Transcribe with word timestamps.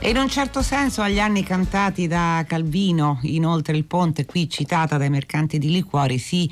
E 0.00 0.10
in 0.10 0.16
un 0.16 0.28
certo 0.28 0.62
senso 0.62 1.02
agli 1.02 1.18
anni 1.18 1.42
cantati 1.42 2.06
da 2.06 2.44
Calvino, 2.46 3.18
inoltre 3.22 3.76
il 3.76 3.84
ponte 3.84 4.26
qui 4.26 4.48
citata 4.48 4.96
dai 4.96 5.10
mercanti 5.10 5.58
di 5.58 5.70
liquori, 5.70 6.18
si 6.18 6.48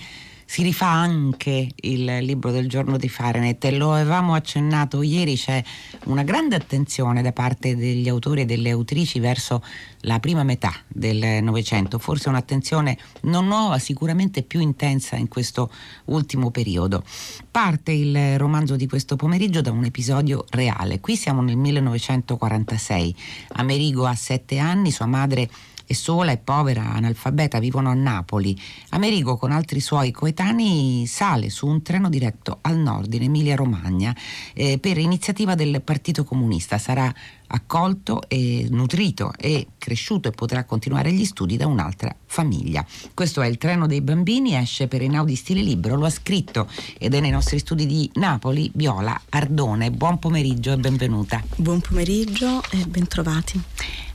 si 0.48 0.62
rifà 0.62 0.86
anche 0.86 1.68
il 1.74 2.18
libro 2.20 2.52
del 2.52 2.68
giorno 2.68 2.96
di 2.96 3.08
Fahrenheit 3.08 3.64
lo 3.72 3.92
avevamo 3.92 4.34
accennato 4.34 5.02
ieri, 5.02 5.34
c'è 5.34 5.62
una 6.04 6.22
grande 6.22 6.54
attenzione 6.54 7.20
da 7.20 7.32
parte 7.32 7.76
degli 7.76 8.08
autori 8.08 8.42
e 8.42 8.44
delle 8.44 8.70
autrici 8.70 9.18
verso 9.18 9.62
la 10.02 10.20
prima 10.20 10.44
metà 10.44 10.72
del 10.86 11.42
Novecento, 11.42 11.98
forse 11.98 12.28
un'attenzione 12.28 12.96
non 13.22 13.48
nuova, 13.48 13.78
sicuramente 13.80 14.42
più 14.42 14.60
intensa 14.60 15.16
in 15.16 15.26
questo 15.26 15.70
ultimo 16.06 16.52
periodo. 16.52 17.02
Parte 17.50 17.90
il 17.90 18.38
romanzo 18.38 18.76
di 18.76 18.86
questo 18.86 19.16
pomeriggio 19.16 19.60
da 19.60 19.72
un 19.72 19.84
episodio 19.84 20.44
reale. 20.50 21.00
Qui 21.00 21.16
siamo 21.16 21.42
nel 21.42 21.56
1946. 21.56 23.16
Amerigo 23.54 24.06
ha 24.06 24.14
sette 24.14 24.58
anni, 24.58 24.92
sua 24.92 25.06
madre 25.06 25.50
è 25.86 25.92
sola 25.92 26.32
e 26.32 26.38
povera, 26.38 26.92
analfabeta, 26.92 27.58
vivono 27.60 27.90
a 27.90 27.94
Napoli. 27.94 28.58
Amerigo 28.90 29.36
con 29.36 29.52
altri 29.52 29.80
suoi 29.80 30.10
coetanei 30.10 31.06
sale 31.06 31.48
su 31.48 31.66
un 31.66 31.80
treno 31.82 32.08
diretto 32.08 32.58
al 32.62 32.76
nord 32.76 33.12
in 33.14 33.22
Emilia-Romagna 33.22 34.14
eh, 34.52 34.78
per 34.78 34.98
iniziativa 34.98 35.54
del 35.54 35.80
Partito 35.82 36.24
Comunista. 36.24 36.78
Sarà 36.78 37.12
accolto 37.48 38.22
e 38.28 38.66
nutrito 38.70 39.32
e 39.38 39.68
cresciuto 39.78 40.28
e 40.28 40.32
potrà 40.32 40.64
continuare 40.64 41.12
gli 41.12 41.24
studi 41.24 41.56
da 41.56 41.66
un'altra 41.66 42.14
famiglia. 42.36 42.84
Questo 43.14 43.40
è 43.40 43.46
il 43.46 43.56
treno 43.56 43.86
dei 43.86 44.02
bambini, 44.02 44.54
esce 44.56 44.88
per 44.88 45.00
Einaudi 45.00 45.34
Stile 45.34 45.62
Libero, 45.62 45.96
lo 45.96 46.04
ha 46.04 46.10
scritto 46.10 46.68
ed 46.98 47.14
è 47.14 47.20
nei 47.20 47.30
nostri 47.30 47.58
studi 47.58 47.86
di 47.86 48.10
Napoli 48.16 48.70
Viola 48.74 49.18
Ardone. 49.30 49.90
Buon 49.90 50.18
pomeriggio 50.18 50.72
e 50.72 50.76
benvenuta. 50.76 51.42
Buon 51.56 51.80
pomeriggio 51.80 52.62
e 52.72 52.84
bentrovati. 52.86 53.58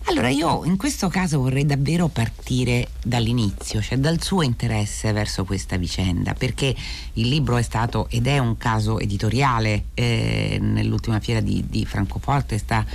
Allora 0.05 0.29
io 0.29 0.63
in 0.65 0.77
questo 0.77 1.07
caso 1.07 1.39
vorrei 1.39 1.65
davvero 1.65 2.09
partire 2.09 2.89
dall'inizio, 3.03 3.81
cioè 3.81 3.97
dal 3.97 4.21
suo 4.21 4.43
interesse 4.43 5.11
verso 5.13 5.43
questa 5.43 5.77
vicenda, 5.77 6.35
perché 6.35 6.75
il 7.13 7.27
libro 7.27 7.57
è 7.57 7.63
stato 7.63 8.07
ed 8.09 8.27
è 8.27 8.37
un 8.37 8.55
caso 8.55 8.99
editoriale 8.99 9.85
eh, 9.95 10.59
nell'ultima 10.61 11.19
fiera 11.19 11.39
di, 11.39 11.65
di 11.67 11.85
Francoforte, 11.87 12.59
sta 12.59 12.85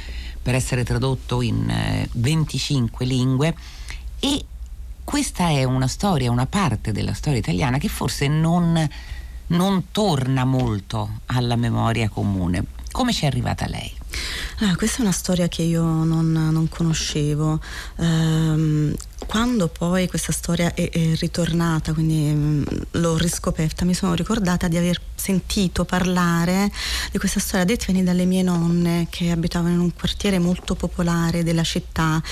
per 0.40 0.54
essere 0.54 0.84
tradotto 0.84 1.42
in 1.42 1.68
eh, 1.68 2.08
25 2.12 3.04
lingue 3.04 3.54
e 4.20 4.44
questa 5.06 5.50
è 5.50 5.62
una 5.62 5.86
storia, 5.86 6.32
una 6.32 6.46
parte 6.46 6.90
della 6.90 7.14
storia 7.14 7.38
italiana 7.38 7.78
che 7.78 7.86
forse 7.86 8.26
non, 8.26 8.86
non 9.46 9.84
torna 9.92 10.44
molto 10.44 11.20
alla 11.26 11.54
memoria 11.54 12.08
comune. 12.08 12.64
Come 12.90 13.12
ci 13.12 13.22
è 13.22 13.28
arrivata 13.28 13.68
lei? 13.68 13.90
Ah, 14.62 14.74
questa 14.74 14.98
è 14.98 15.02
una 15.02 15.12
storia 15.12 15.46
che 15.46 15.62
io 15.62 15.84
non, 15.84 16.32
non 16.32 16.68
conoscevo. 16.68 17.60
Um, 17.98 18.92
quando 19.26 19.66
poi 19.68 20.08
questa 20.08 20.32
storia 20.32 20.72
è, 20.72 20.88
è 20.88 21.14
ritornata, 21.16 21.92
quindi 21.92 22.32
mh, 22.32 22.64
l'ho 22.92 23.16
riscoperta, 23.16 23.84
mi 23.84 23.92
sono 23.92 24.14
ricordata 24.14 24.68
di 24.68 24.76
aver 24.76 25.00
sentito 25.14 25.84
parlare 25.84 26.70
di 27.10 27.18
questa 27.18 27.40
storia 27.40 27.64
dettieni 27.64 28.04
dalle 28.04 28.24
mie 28.24 28.42
nonne 28.42 29.08
che 29.10 29.30
abitavano 29.30 29.74
in 29.74 29.80
un 29.80 29.92
quartiere 29.92 30.38
molto 30.38 30.74
popolare 30.74 31.42
della 31.42 31.64
città, 31.64 32.22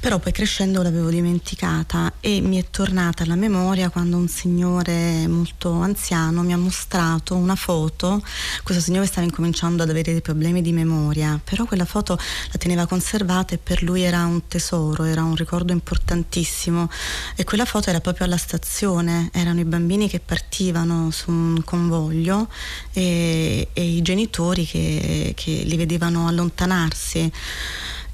però 0.00 0.18
poi 0.18 0.32
crescendo 0.32 0.82
l'avevo 0.82 1.08
dimenticata 1.08 2.14
e 2.20 2.40
mi 2.40 2.58
è 2.60 2.66
tornata 2.70 3.22
alla 3.22 3.36
memoria 3.36 3.90
quando 3.90 4.16
un 4.16 4.28
signore 4.28 5.26
molto 5.28 5.72
anziano 5.72 6.42
mi 6.42 6.52
ha 6.52 6.58
mostrato 6.58 7.36
una 7.36 7.54
foto, 7.54 8.22
questo 8.64 8.82
signore 8.82 9.06
stava 9.06 9.26
incominciando 9.26 9.82
ad 9.84 9.90
avere 9.90 10.12
dei 10.12 10.22
problemi 10.22 10.62
di 10.62 10.72
memoria, 10.72 11.40
però 11.42 11.64
quella 11.64 11.84
foto 11.84 12.16
la 12.16 12.58
teneva 12.58 12.86
conservata 12.86 13.54
e 13.54 13.58
per 13.58 13.82
lui 13.82 14.02
era 14.02 14.24
un 14.24 14.48
tesoro, 14.48 15.04
era 15.04 15.22
un 15.22 15.36
ricordo 15.36 15.72
importantissimo 15.72 16.38
e 17.36 17.44
quella 17.44 17.64
foto 17.64 17.90
era 17.90 18.00
proprio 18.00 18.26
alla 18.26 18.36
stazione, 18.36 19.30
erano 19.32 19.60
i 19.60 19.64
bambini 19.64 20.08
che 20.08 20.20
partivano 20.20 21.10
su 21.10 21.30
un 21.30 21.62
convoglio 21.64 22.48
e, 22.92 23.68
e 23.72 23.84
i 23.84 24.02
genitori 24.02 24.66
che, 24.66 25.32
che 25.36 25.50
li 25.64 25.76
vedevano 25.76 26.26
allontanarsi. 26.26 27.32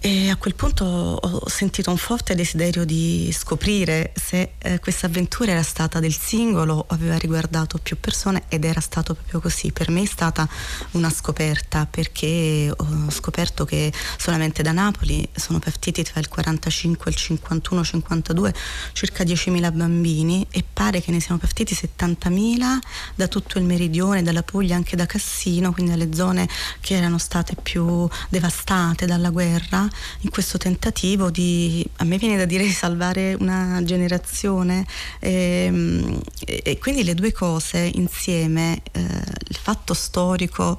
E 0.00 0.30
a 0.30 0.36
quel 0.36 0.54
punto 0.54 0.84
ho 0.84 1.48
sentito 1.48 1.90
un 1.90 1.96
forte 1.96 2.34
desiderio 2.34 2.84
di 2.84 3.30
scoprire 3.32 4.12
se 4.14 4.52
eh, 4.58 4.78
questa 4.78 5.06
avventura 5.06 5.52
era 5.52 5.62
stata 5.62 5.98
del 6.00 6.16
singolo 6.16 6.74
o 6.74 6.84
aveva 6.88 7.16
riguardato 7.16 7.78
più 7.78 7.98
persone 7.98 8.44
ed 8.48 8.64
era 8.64 8.80
stato 8.80 9.14
proprio 9.14 9.40
così. 9.40 9.72
Per 9.72 9.90
me 9.90 10.02
è 10.02 10.06
stata 10.06 10.48
una 10.92 11.10
scoperta 11.10 11.86
perché 11.86 12.72
ho 12.76 13.10
scoperto 13.10 13.64
che 13.64 13.92
solamente 14.16 14.62
da 14.62 14.72
Napoli 14.72 15.28
sono 15.34 15.58
partiti 15.58 16.04
tra 16.04 16.20
il 16.20 16.28
45 16.28 17.10
e 17.10 17.14
il 17.14 17.38
51-52 17.42 18.54
circa 18.92 19.24
10.000 19.24 19.72
bambini 19.74 20.46
e 20.50 20.62
pare 20.70 21.00
che 21.00 21.10
ne 21.10 21.20
siano 21.20 21.38
partiti 21.38 21.74
70.000 21.74 22.78
da 23.14 23.28
tutto 23.28 23.58
il 23.58 23.64
meridione, 23.64 24.22
dalla 24.22 24.42
Puglia, 24.42 24.76
anche 24.76 24.94
da 24.94 25.06
Cassino, 25.06 25.72
quindi 25.72 25.90
dalle 25.90 26.14
zone 26.14 26.48
che 26.80 26.94
erano 26.94 27.18
state 27.18 27.56
più 27.60 28.08
devastate 28.28 29.06
dalla 29.06 29.30
guerra 29.30 29.88
in 30.20 30.30
questo 30.30 30.58
tentativo 30.58 31.30
di, 31.30 31.86
a 31.96 32.04
me 32.04 32.18
viene 32.18 32.36
da 32.36 32.44
dire, 32.44 32.64
di 32.64 32.72
salvare 32.72 33.34
una 33.38 33.80
generazione 33.84 34.86
e, 35.20 35.64
ehm, 35.66 36.20
e 36.44 36.78
quindi 36.78 37.04
le 37.04 37.14
due 37.14 37.32
cose 37.32 37.90
insieme, 37.94 38.82
eh, 38.92 39.00
il 39.00 39.56
fatto 39.56 39.94
storico 39.94 40.76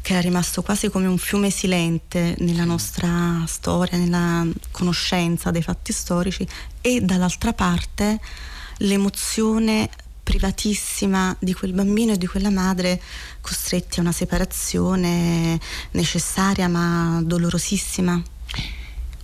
che 0.00 0.18
è 0.18 0.22
rimasto 0.22 0.62
quasi 0.62 0.88
come 0.88 1.06
un 1.06 1.18
fiume 1.18 1.50
silente 1.50 2.36
nella 2.38 2.64
nostra 2.64 3.44
storia, 3.46 3.98
nella 3.98 4.46
conoscenza 4.70 5.50
dei 5.50 5.62
fatti 5.62 5.92
storici 5.92 6.46
e 6.80 7.00
dall'altra 7.00 7.52
parte 7.52 8.20
l'emozione 8.78 9.88
privatissima 10.22 11.36
di 11.38 11.54
quel 11.54 11.72
bambino 11.72 12.12
e 12.12 12.18
di 12.18 12.26
quella 12.26 12.50
madre 12.50 13.00
costretti 13.40 14.00
a 14.00 14.02
una 14.02 14.12
separazione 14.12 15.58
necessaria 15.92 16.66
ma 16.68 17.20
dolorosissima. 17.22 18.20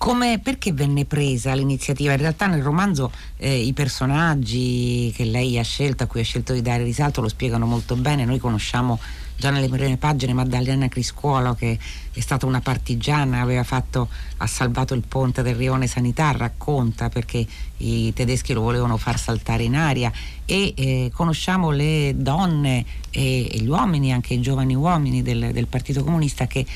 Come, 0.03 0.41
perché 0.41 0.73
venne 0.73 1.05
presa 1.05 1.55
l'iniziativa? 1.55 2.11
In 2.11 2.19
realtà 2.19 2.49
nel 2.49 2.61
romanzo 2.61 3.13
eh, 3.37 3.57
i 3.57 3.73
personaggi 3.73 5.13
che 5.15 5.23
lei 5.23 5.61
ha 5.61 5.63
scelto, 5.63 6.03
a 6.03 6.07
cui 6.07 6.19
ha 6.19 6.25
scelto 6.25 6.53
di 6.53 6.61
dare 6.61 6.83
risalto, 6.83 7.21
lo 7.21 7.29
spiegano 7.29 7.67
molto 7.67 7.95
bene. 7.95 8.25
Noi 8.25 8.41
conosciamo 8.41 8.99
già 9.37 9.51
nelle 9.51 9.69
prime 9.69 9.99
pagine 9.99 10.33
Maddalena 10.33 10.89
Criscuolo 10.89 11.55
che 11.55 11.79
è 12.13 12.19
stata 12.19 12.47
una 12.47 12.61
partigiana, 12.61 13.47
fatto, 13.63 14.09
ha 14.39 14.47
salvato 14.49 14.93
il 14.95 15.05
ponte 15.07 15.43
del 15.43 15.55
rione 15.55 15.87
Sanità, 15.87 16.33
racconta 16.33 17.09
perché 17.09 17.47
i 17.77 18.13
tedeschi 18.13 18.55
lo 18.55 18.63
volevano 18.63 18.97
far 18.97 19.21
saltare 19.21 19.63
in 19.63 19.77
aria 19.77 20.11
e 20.45 20.75
eh, 20.77 21.13
conosciamo 21.15 21.71
le 21.71 22.15
donne 22.17 22.85
e, 23.11 23.49
e, 23.53 23.59
gli 23.61 23.69
uomini, 23.69 24.13
anche 24.13 24.35
i 24.35 24.41
giovani 24.41 24.75
uomini 24.75 25.23
del, 25.23 25.53
del 25.53 25.69
Partito 25.69 26.03
Comunista 26.03 26.49
che 26.49 26.67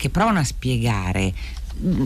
che 0.00 0.08
provano 0.08 0.38
a 0.38 0.44
spiegare 0.44 1.30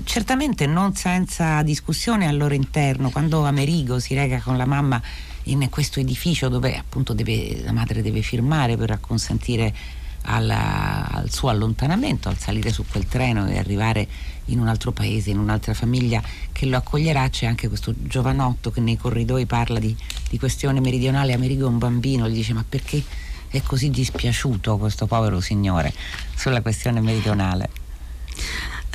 certamente 0.05 0.67
non 0.67 0.95
senza 0.95 1.63
discussione 1.63 2.27
al 2.27 2.37
loro 2.37 2.55
interno, 2.55 3.11
quando 3.11 3.45
Amerigo 3.45 3.99
si 3.99 4.15
rega 4.15 4.41
con 4.41 4.57
la 4.57 4.67
mamma 4.67 5.01
in 5.45 5.69
questo 5.71 6.01
edificio 6.01 6.49
dove 6.49 6.77
appunto 6.77 7.13
deve, 7.13 7.63
la 7.63 7.73
madre 7.73 8.03
deve 8.03 8.23
firmare 8.23 8.77
per 8.77 8.93
acconsentire 8.93 9.75
alla, 10.23 11.09
al 11.11 11.31
suo 11.31 11.49
allontanamento, 11.49 12.29
al 12.29 12.39
salire 12.39 12.73
su 12.73 12.85
quel 12.87 13.07
treno 13.07 13.47
e 13.47 13.59
arrivare 13.59 14.07
in 14.47 14.61
un 14.61 14.69
altro 14.69 14.93
paese, 14.93 15.31
in 15.31 15.39
un'altra 15.39 15.75
famiglia 15.75 16.23
che 16.53 16.67
lo 16.67 16.77
accoglierà, 16.77 17.29
c'è 17.29 17.47
anche 17.47 17.69
questo 17.69 17.95
giovanotto 17.97 18.71
che 18.71 18.81
nei 18.81 18.97
corridoi 18.97 19.47
parla 19.47 19.79
di, 19.79 19.95
di 20.31 20.39
questione 20.39 20.81
meridionale, 20.81 21.33
Amerigo 21.33 21.67
è 21.67 21.69
un 21.69 21.79
bambino, 21.79 22.29
gli 22.29 22.35
dice 22.35 22.53
ma 22.53 22.65
perché 22.67 23.03
è 23.49 23.63
così 23.63 23.91
dispiaciuto 23.91 24.79
questo 24.79 25.07
povero 25.07 25.41
signore 25.41 25.93
sulla 26.35 26.63
questione 26.63 27.01
meridionale? 27.01 27.84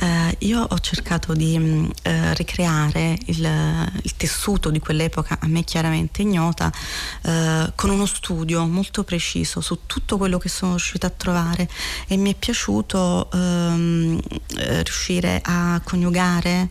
Eh, 0.00 0.36
io 0.40 0.62
ho 0.62 0.78
cercato 0.78 1.34
di 1.34 1.58
mm, 1.58 1.90
eh, 2.02 2.34
ricreare 2.34 3.18
il, 3.26 3.92
il, 4.02 4.16
tessuto 4.16 4.70
di 4.70 4.78
quell'epoca 4.78 5.38
a 5.40 5.46
me 5.46 5.62
chiaramente 5.62 6.22
ignota 6.22 6.72
eh, 7.22 7.70
con 7.74 7.90
uno 7.90 8.06
studio 8.06 8.64
molto 8.64 9.04
preciso 9.04 9.60
su 9.60 9.80
tutto 9.84 10.16
quello 10.16 10.38
che 10.38 10.48
sono 10.48 10.72
riuscita 10.72 11.06
a 11.06 11.10
trovare 11.10 11.68
e 12.06 12.16
mi 12.16 12.32
è 12.32 12.34
piaciuto 12.34 13.30
ehm, 13.30 14.20
eh, 14.56 14.82
riuscire 14.82 15.40
a 15.44 15.80
coniugare 15.84 16.70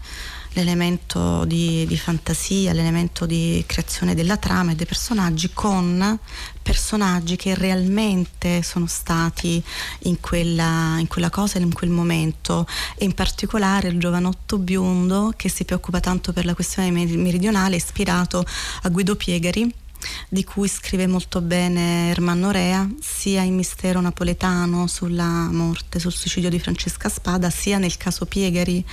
l'elemento 0.59 1.45
di, 1.45 1.85
di, 1.87 1.97
fantasia, 1.97 2.73
l'elemento 2.73 3.25
di 3.25 3.63
creazione 3.65 4.13
della 4.13 4.37
trama 4.37 4.71
e 4.71 4.75
dei 4.75 4.85
personaggi 4.85 5.49
con 5.53 6.19
personaggi 6.61 7.35
che 7.35 7.55
realmente 7.55 8.61
sono 8.61 8.85
stati 8.85 9.63
in 10.03 10.19
quella, 10.19 10.97
in 10.99 11.07
quella 11.07 11.29
cosa, 11.29 11.57
in 11.57 11.73
quel 11.73 11.89
momento. 11.89 12.67
E 12.95 13.05
in 13.05 13.13
particolare 13.13 13.87
il 13.87 13.99
giovanotto 13.99 14.57
biondo 14.57 15.33
che 15.35 15.49
si 15.49 15.65
preoccupa 15.65 15.99
tanto 15.99 16.33
per 16.33 16.45
la 16.45 16.53
questione 16.53 16.91
meridionale 16.91 17.77
ispirato 17.77 18.45
a 18.83 18.89
Guido 18.89 19.15
Piegari 19.15 19.78
di 20.29 20.43
cui 20.43 20.67
scrive 20.67 21.07
molto 21.07 21.41
bene 21.41 22.09
Ermanno 22.09 22.51
Rea, 22.51 22.87
sia 22.99 23.41
in 23.41 23.55
Mistero 23.55 23.99
Napoletano 24.01 24.87
sulla 24.87 25.49
morte, 25.51 25.99
sul 25.99 26.11
suicidio 26.11 26.49
di 26.49 26.59
Francesca 26.59 27.09
Spada, 27.09 27.49
sia 27.49 27.77
nel 27.77 27.97
caso 27.97 28.25
Piegari. 28.25 28.83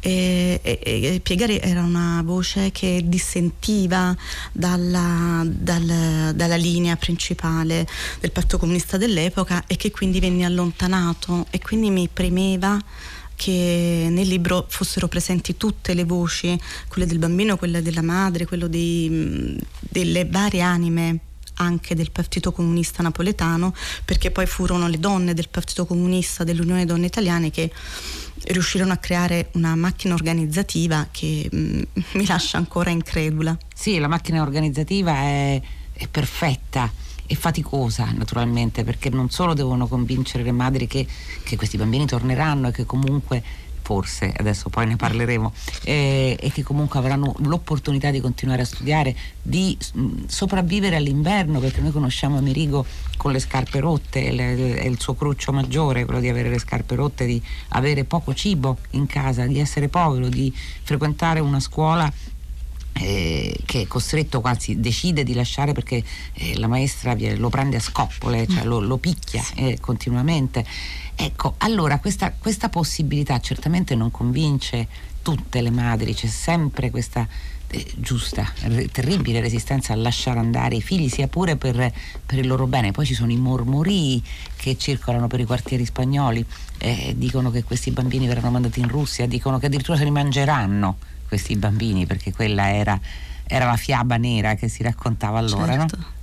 E, 0.00 0.60
e, 0.62 0.78
e 0.82 1.20
Piegari 1.20 1.58
era 1.58 1.82
una 1.82 2.22
voce 2.24 2.70
che 2.72 3.02
dissentiva 3.04 4.16
dalla, 4.52 5.44
dal, 5.46 6.32
dalla 6.34 6.56
linea 6.56 6.96
principale 6.96 7.86
del 8.20 8.32
Partito 8.32 8.58
Comunista 8.58 8.96
dell'epoca 8.96 9.64
e 9.66 9.76
che 9.76 9.90
quindi 9.90 10.20
venne 10.20 10.44
allontanato 10.44 11.46
e 11.50 11.58
quindi 11.58 11.90
mi 11.90 12.08
premeva 12.08 12.82
che 13.36 14.08
nel 14.10 14.26
libro 14.26 14.66
fossero 14.68 15.06
presenti 15.06 15.56
tutte 15.56 15.94
le 15.94 16.04
voci, 16.04 16.58
quelle 16.88 17.06
del 17.06 17.18
bambino, 17.18 17.56
quelle 17.56 17.82
della 17.82 18.02
madre, 18.02 18.46
quelle 18.46 18.68
dei, 18.68 19.56
delle 19.78 20.24
varie 20.24 20.62
anime 20.62 21.20
anche 21.58 21.94
del 21.94 22.10
Partito 22.10 22.52
Comunista 22.52 23.02
Napoletano, 23.02 23.74
perché 24.04 24.30
poi 24.30 24.46
furono 24.46 24.88
le 24.88 24.98
donne 24.98 25.34
del 25.34 25.48
Partito 25.48 25.86
Comunista 25.86 26.44
dell'Unione 26.44 26.84
Donne 26.84 27.06
Italiane 27.06 27.50
che 27.50 27.70
riuscirono 28.48 28.92
a 28.92 28.96
creare 28.96 29.50
una 29.52 29.74
macchina 29.74 30.14
organizzativa 30.14 31.08
che 31.10 31.48
mh, 31.50 31.82
mi 32.18 32.26
lascia 32.26 32.58
ancora 32.58 32.90
incredula. 32.90 33.56
Sì, 33.74 33.98
la 33.98 34.08
macchina 34.08 34.42
organizzativa 34.42 35.12
è, 35.12 35.60
è 35.92 36.08
perfetta 36.08 36.90
e 37.26 37.34
faticosa 37.34 38.10
naturalmente 38.14 38.84
perché 38.84 39.10
non 39.10 39.30
solo 39.30 39.54
devono 39.54 39.86
convincere 39.86 40.42
le 40.42 40.52
madri 40.52 40.86
che, 40.86 41.06
che 41.42 41.56
questi 41.56 41.76
bambini 41.76 42.06
torneranno 42.06 42.68
e 42.68 42.72
che 42.72 42.84
comunque 42.84 43.42
forse, 43.86 44.34
adesso 44.36 44.68
poi 44.68 44.84
ne 44.84 44.96
parleremo, 44.96 45.52
eh, 45.84 46.36
e 46.40 46.50
che 46.50 46.64
comunque 46.64 46.98
avranno 46.98 47.36
l'opportunità 47.44 48.10
di 48.10 48.20
continuare 48.20 48.62
a 48.62 48.64
studiare, 48.64 49.14
di 49.40 49.78
mh, 49.92 50.24
sopravvivere 50.26 50.96
all'inverno, 50.96 51.60
perché 51.60 51.80
noi 51.80 51.92
conosciamo 51.92 52.36
Amerigo 52.36 52.84
con 53.16 53.30
le 53.30 53.38
scarpe 53.38 53.78
rotte, 53.78 54.26
è 54.26 54.84
il 54.84 54.98
suo 54.98 55.14
cruccio 55.14 55.52
maggiore, 55.52 56.04
quello 56.04 56.18
di 56.18 56.28
avere 56.28 56.48
le 56.48 56.58
scarpe 56.58 56.96
rotte, 56.96 57.26
di 57.26 57.40
avere 57.68 58.02
poco 58.02 58.34
cibo 58.34 58.78
in 58.90 59.06
casa, 59.06 59.46
di 59.46 59.60
essere 59.60 59.86
povero, 59.86 60.28
di 60.28 60.52
frequentare 60.82 61.38
una 61.38 61.60
scuola 61.60 62.12
eh, 62.98 63.58
che 63.64 63.82
è 63.82 63.86
costretto 63.86 64.40
quasi 64.40 64.80
decide 64.80 65.22
di 65.22 65.34
lasciare 65.34 65.72
perché 65.72 66.02
eh, 66.34 66.58
la 66.58 66.66
maestra 66.66 67.14
lo 67.36 67.48
prende 67.48 67.76
a 67.76 67.80
scoppole, 67.80 68.46
cioè 68.46 68.64
lo, 68.64 68.80
lo 68.80 68.96
picchia 68.96 69.44
eh, 69.54 69.78
continuamente. 69.80 70.64
Ecco, 71.14 71.54
allora 71.58 71.98
questa, 71.98 72.32
questa, 72.32 72.68
possibilità 72.68 73.40
certamente 73.40 73.94
non 73.94 74.10
convince 74.10 74.86
tutte 75.22 75.60
le 75.60 75.70
madri, 75.70 76.14
c'è 76.14 76.26
sempre 76.26 76.90
questa 76.90 77.26
eh, 77.68 77.86
giusta, 77.96 78.50
r- 78.62 78.88
terribile 78.90 79.40
resistenza 79.40 79.92
a 79.92 79.96
lasciare 79.96 80.38
andare 80.38 80.76
i 80.76 80.82
figli, 80.82 81.08
sia 81.08 81.26
pure 81.26 81.56
per, 81.56 81.92
per, 82.24 82.38
il 82.38 82.46
loro 82.46 82.66
bene. 82.66 82.92
Poi 82.92 83.06
ci 83.06 83.14
sono 83.14 83.32
i 83.32 83.36
mormorii 83.36 84.22
che 84.56 84.76
circolano 84.78 85.26
per 85.26 85.40
i 85.40 85.44
quartieri 85.44 85.84
spagnoli, 85.84 86.44
eh, 86.78 87.14
dicono 87.16 87.50
che 87.50 87.64
questi 87.64 87.90
bambini 87.90 88.26
verranno 88.26 88.50
mandati 88.50 88.80
in 88.80 88.88
Russia, 88.88 89.26
dicono 89.26 89.58
che 89.58 89.66
addirittura 89.66 89.96
se 89.96 90.04
li 90.04 90.10
mangeranno 90.10 90.96
questi 91.26 91.56
bambini, 91.56 92.06
perché 92.06 92.32
quella 92.32 92.72
era, 92.72 92.98
era 93.46 93.66
la 93.66 93.76
fiaba 93.76 94.16
nera 94.16 94.54
che 94.54 94.68
si 94.68 94.82
raccontava 94.82 95.38
allora, 95.38 95.72
certo. 95.72 95.96
no? 95.96 96.14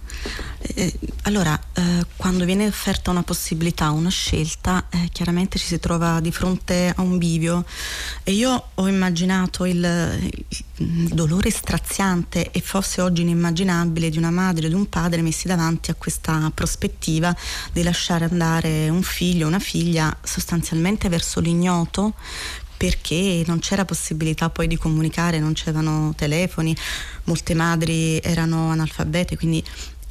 Eh, 0.75 0.97
allora, 1.23 1.59
eh, 1.73 2.05
quando 2.15 2.45
viene 2.45 2.65
offerta 2.65 3.11
una 3.11 3.23
possibilità, 3.23 3.91
una 3.91 4.09
scelta, 4.09 4.85
eh, 4.89 5.09
chiaramente 5.11 5.59
ci 5.59 5.65
si 5.65 5.79
trova 5.79 6.21
di 6.21 6.31
fronte 6.31 6.93
a 6.95 7.01
un 7.01 7.17
bivio 7.17 7.65
e 8.23 8.31
io 8.31 8.69
ho 8.73 8.87
immaginato 8.87 9.65
il, 9.65 9.83
il, 10.77 11.07
dolore 11.09 11.49
straziante 11.49 12.51
e 12.51 12.61
forse 12.61 13.01
oggi 13.01 13.21
inimmaginabile 13.21 14.09
di 14.09 14.17
una 14.17 14.31
madre 14.31 14.65
e 14.65 14.69
di 14.69 14.75
un 14.75 14.87
padre 14.87 15.21
messi 15.21 15.47
davanti 15.47 15.91
a 15.91 15.95
questa 15.95 16.49
prospettiva 16.53 17.35
di 17.71 17.83
lasciare 17.83 18.25
andare 18.25 18.89
un 18.89 19.03
figlio, 19.03 19.47
una 19.47 19.59
figlia 19.59 20.15
sostanzialmente 20.23 21.09
verso 21.09 21.41
l'ignoto 21.41 22.13
perché 22.83 23.45
non 23.47 23.59
c'era 23.59 23.85
possibilità 23.85 24.49
poi 24.49 24.67
di 24.67 24.75
comunicare, 24.75 25.39
non 25.39 25.53
c'erano 25.53 26.13
telefoni, 26.17 26.75
molte 27.23 27.53
madri 27.53 28.19
erano 28.21 28.71
analfabete, 28.71 29.37
quindi 29.37 29.63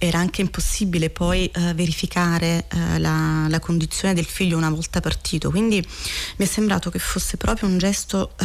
era 0.05 0.19
anche 0.19 0.41
impossibile 0.41 1.11
poi 1.11 1.47
eh, 1.47 1.75
verificare 1.75 2.67
eh, 2.69 2.99
la, 2.99 3.47
la, 3.49 3.61
condizione 3.61 4.15
del 4.15 4.25
figlio 4.25 4.57
una 4.57 4.69
volta 4.69 5.01
partito. 5.01 5.49
Quindi 5.49 5.77
mi 5.77 6.45
è 6.45 6.49
sembrato 6.49 6.91
che 6.91 6.99
fosse 6.99 7.37
proprio 7.37 7.69
un 7.69 7.79
gesto 7.79 8.33
eh, 8.41 8.45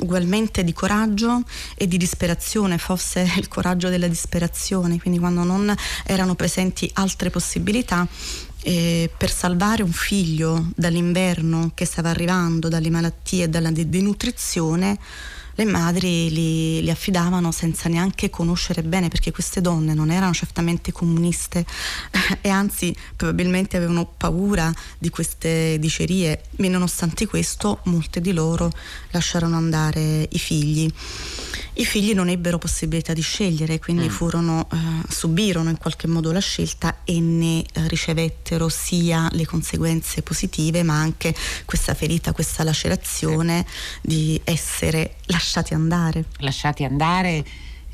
ugualmente 0.00 0.62
di 0.62 0.74
coraggio 0.74 1.42
e 1.74 1.88
di 1.88 1.96
disperazione, 1.96 2.76
fosse 2.76 3.26
il 3.38 3.48
coraggio 3.48 3.88
della 3.88 4.08
disperazione, 4.08 5.00
quindi 5.00 5.18
quando 5.18 5.42
non 5.42 5.74
erano 6.04 6.34
presenti 6.34 6.90
altre 6.94 7.30
possibilità 7.30 8.06
eh, 8.62 9.10
per 9.16 9.30
salvare 9.30 9.82
un 9.82 9.92
figlio 9.92 10.70
dall'inverno 10.76 11.70
che 11.72 11.86
stava 11.86 12.10
arrivando, 12.10 12.68
dalle 12.68 12.90
malattie 12.90 13.44
e 13.44 13.48
dalla 13.48 13.70
denutrizione, 13.70 14.98
le 15.54 15.64
madri 15.64 16.30
li, 16.30 16.82
li, 16.82 16.90
affidavano 16.90 17.52
senza 17.52 17.88
neanche 17.88 18.30
conoscere 18.30 18.82
bene 18.82 19.08
perché 19.08 19.30
queste 19.30 19.60
donne 19.60 19.94
non 19.94 20.10
erano 20.10 20.32
certamente 20.32 20.92
comuniste 20.92 21.64
e 22.40 22.48
anzi 22.48 22.94
probabilmente 23.16 23.76
avevano 23.76 24.06
paura 24.06 24.72
di 24.98 25.10
queste 25.10 25.78
dicerie, 25.78 26.42
ma 26.56 26.68
nonostante 26.68 27.26
questo 27.26 27.80
molte 27.84 28.20
di 28.20 28.32
loro 28.32 28.72
lasciarono 29.10 29.56
andare 29.56 30.26
i 30.30 30.38
figli. 30.38 30.90
I 31.76 31.84
figli 31.84 32.14
non 32.14 32.28
ebbero 32.28 32.58
possibilità 32.58 33.12
di 33.12 33.20
scegliere, 33.20 33.80
quindi 33.80 34.06
mm. 34.06 34.10
furono, 34.10 34.68
eh, 34.72 34.76
subirono 35.08 35.70
in 35.70 35.76
qualche 35.76 36.06
modo 36.06 36.30
la 36.30 36.38
scelta 36.38 36.98
e 37.04 37.18
ne 37.18 37.60
eh, 37.60 37.88
ricevettero 37.88 38.68
sia 38.68 39.28
le 39.32 39.44
conseguenze 39.44 40.22
positive 40.22 40.84
ma 40.84 40.94
anche 40.94 41.34
questa 41.64 41.94
ferita, 41.94 42.32
questa 42.32 42.62
lacerazione 42.62 43.66
di 44.00 44.40
essere 44.44 45.16
lasciati 45.26 45.43
andare. 45.74 46.24
Lasciati 46.38 46.84
andare, 46.84 47.44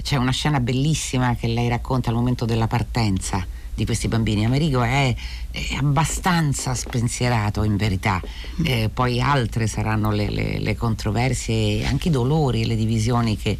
c'è 0.02 0.16
una 0.16 0.32
scena 0.32 0.60
bellissima 0.60 1.34
che 1.34 1.48
lei 1.48 1.68
racconta 1.68 2.10
al 2.10 2.16
momento 2.16 2.44
della 2.44 2.66
partenza 2.66 3.44
di 3.74 3.84
questi 3.84 4.08
bambini. 4.08 4.44
Amerigo 4.44 4.82
è, 4.82 5.14
è 5.50 5.74
abbastanza 5.78 6.74
spensierato 6.74 7.62
in 7.62 7.76
verità, 7.76 8.20
mm. 8.22 8.64
eh, 8.66 8.90
poi 8.92 9.20
altre 9.20 9.66
saranno 9.66 10.10
le, 10.10 10.30
le, 10.30 10.58
le, 10.58 10.76
controversie, 10.76 11.84
anche 11.86 12.08
i 12.08 12.10
dolori 12.10 12.62
e 12.62 12.66
le 12.66 12.76
divisioni 12.76 13.36
che 13.36 13.56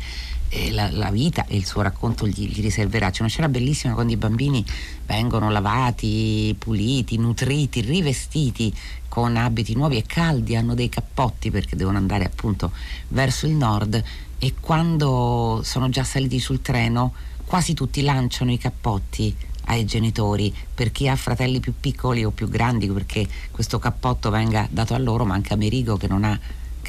eh, 0.51 0.73
la, 0.73 0.91
la, 0.91 1.11
vita 1.11 1.47
e 1.47 1.57
il 1.57 1.65
suo 1.65 1.83
racconto 1.83 2.27
gli, 2.27 2.49
gli, 2.49 2.61
riserverà. 2.61 3.11
C'è 3.11 3.21
una 3.21 3.31
scena 3.31 3.49
bellissima 3.49 3.95
quando 3.95 4.13
i 4.13 4.17
bambini 4.17 4.65
vengono 5.07 5.51
lavati, 5.51 6.55
puliti, 6.59 7.17
nutriti, 7.19 7.81
rivestiti 7.81 8.75
con 9.09 9.37
abiti 9.37 9.75
nuovi 9.75 9.97
e 9.97 10.05
caldi, 10.07 10.55
hanno 10.55 10.75
dei 10.75 10.89
cappotti 10.89 11.51
perché 11.51 11.77
devono 11.77 11.99
andare 11.99 12.25
appunto 12.25 12.71
verso 13.09 13.47
il 13.47 13.55
nord 13.55 14.03
e 14.39 14.55
quando 14.59 15.61
sono 15.65 15.89
già 15.89 16.05
saliti 16.05 16.39
sul 16.39 16.63
treno 16.63 17.13
quasi 17.45 17.75
tutti 17.75 18.03
lanciano 18.03 18.53
i 18.53 18.59
cappotti 18.59 19.35
ai 19.71 19.85
genitori, 19.85 20.55
per 20.75 20.91
chi 20.91 21.09
ha 21.09 21.15
fratelli 21.17 21.61
più 21.61 21.75
piccoli 21.79 22.25
o 22.25 22.31
più 22.31 22.49
grandi, 22.49 22.89
perché 22.89 23.27
questo 23.51 23.79
cappotto 23.79 24.29
venga 24.29 24.67
dato 24.71 24.95
a 24.95 24.99
loro, 24.99 25.25
ma 25.25 25.35
anche 25.35 25.55
a 25.55 25.57
Merigo 25.57 25.97
che 25.97 26.09
non 26.09 26.25
ha 26.25 26.39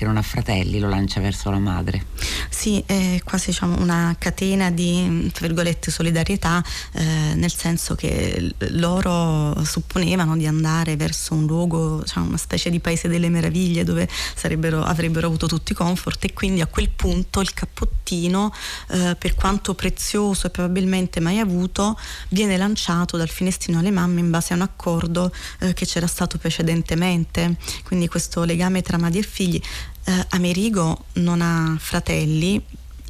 che 0.01 0.07
non 0.07 0.17
ha 0.17 0.23
fratelli 0.23 0.79
lo 0.79 0.89
lancia 0.89 1.21
verso 1.21 1.51
la 1.51 1.59
madre. 1.59 2.05
Sì, 2.49 2.83
è 2.87 3.21
quasi 3.23 3.51
diciamo, 3.51 3.79
una 3.79 4.15
catena 4.17 4.71
di 4.71 5.31
virgolette, 5.39 5.91
solidarietà, 5.91 6.63
eh, 6.93 7.35
nel 7.35 7.53
senso 7.53 7.93
che 7.93 8.53
loro 8.69 9.63
supponevano 9.63 10.35
di 10.35 10.47
andare 10.47 10.95
verso 10.95 11.35
un 11.35 11.45
luogo, 11.45 11.99
diciamo, 12.01 12.27
una 12.27 12.37
specie 12.37 12.71
di 12.71 12.79
paese 12.79 13.07
delle 13.07 13.29
meraviglie 13.29 13.83
dove 13.83 14.09
avrebbero 14.41 15.27
avuto 15.27 15.45
tutti 15.45 15.75
comfort 15.75 16.23
e 16.23 16.33
quindi 16.33 16.61
a 16.61 16.65
quel 16.65 16.89
punto 16.89 17.39
il 17.39 17.53
cappottino, 17.53 18.51
eh, 18.89 19.15
per 19.19 19.35
quanto 19.35 19.75
prezioso 19.75 20.47
e 20.47 20.49
probabilmente 20.49 21.19
mai 21.19 21.37
avuto, 21.37 21.97
viene 22.29 22.57
lanciato 22.57 23.17
dal 23.17 23.29
finestrino 23.29 23.79
alle 23.79 23.91
mamme 23.91 24.19
in 24.19 24.31
base 24.31 24.53
a 24.53 24.55
un 24.55 24.63
accordo 24.63 25.31
eh, 25.59 25.73
che 25.73 25.85
c'era 25.85 26.07
stato 26.07 26.39
precedentemente. 26.39 27.55
Quindi 27.83 28.07
questo 28.07 28.43
legame 28.43 28.81
tra 28.81 28.97
madri 28.97 29.19
e 29.19 29.23
figli 29.23 29.61
eh, 30.05 30.25
Amerigo 30.29 31.05
non 31.13 31.41
ha 31.41 31.75
fratelli, 31.79 32.63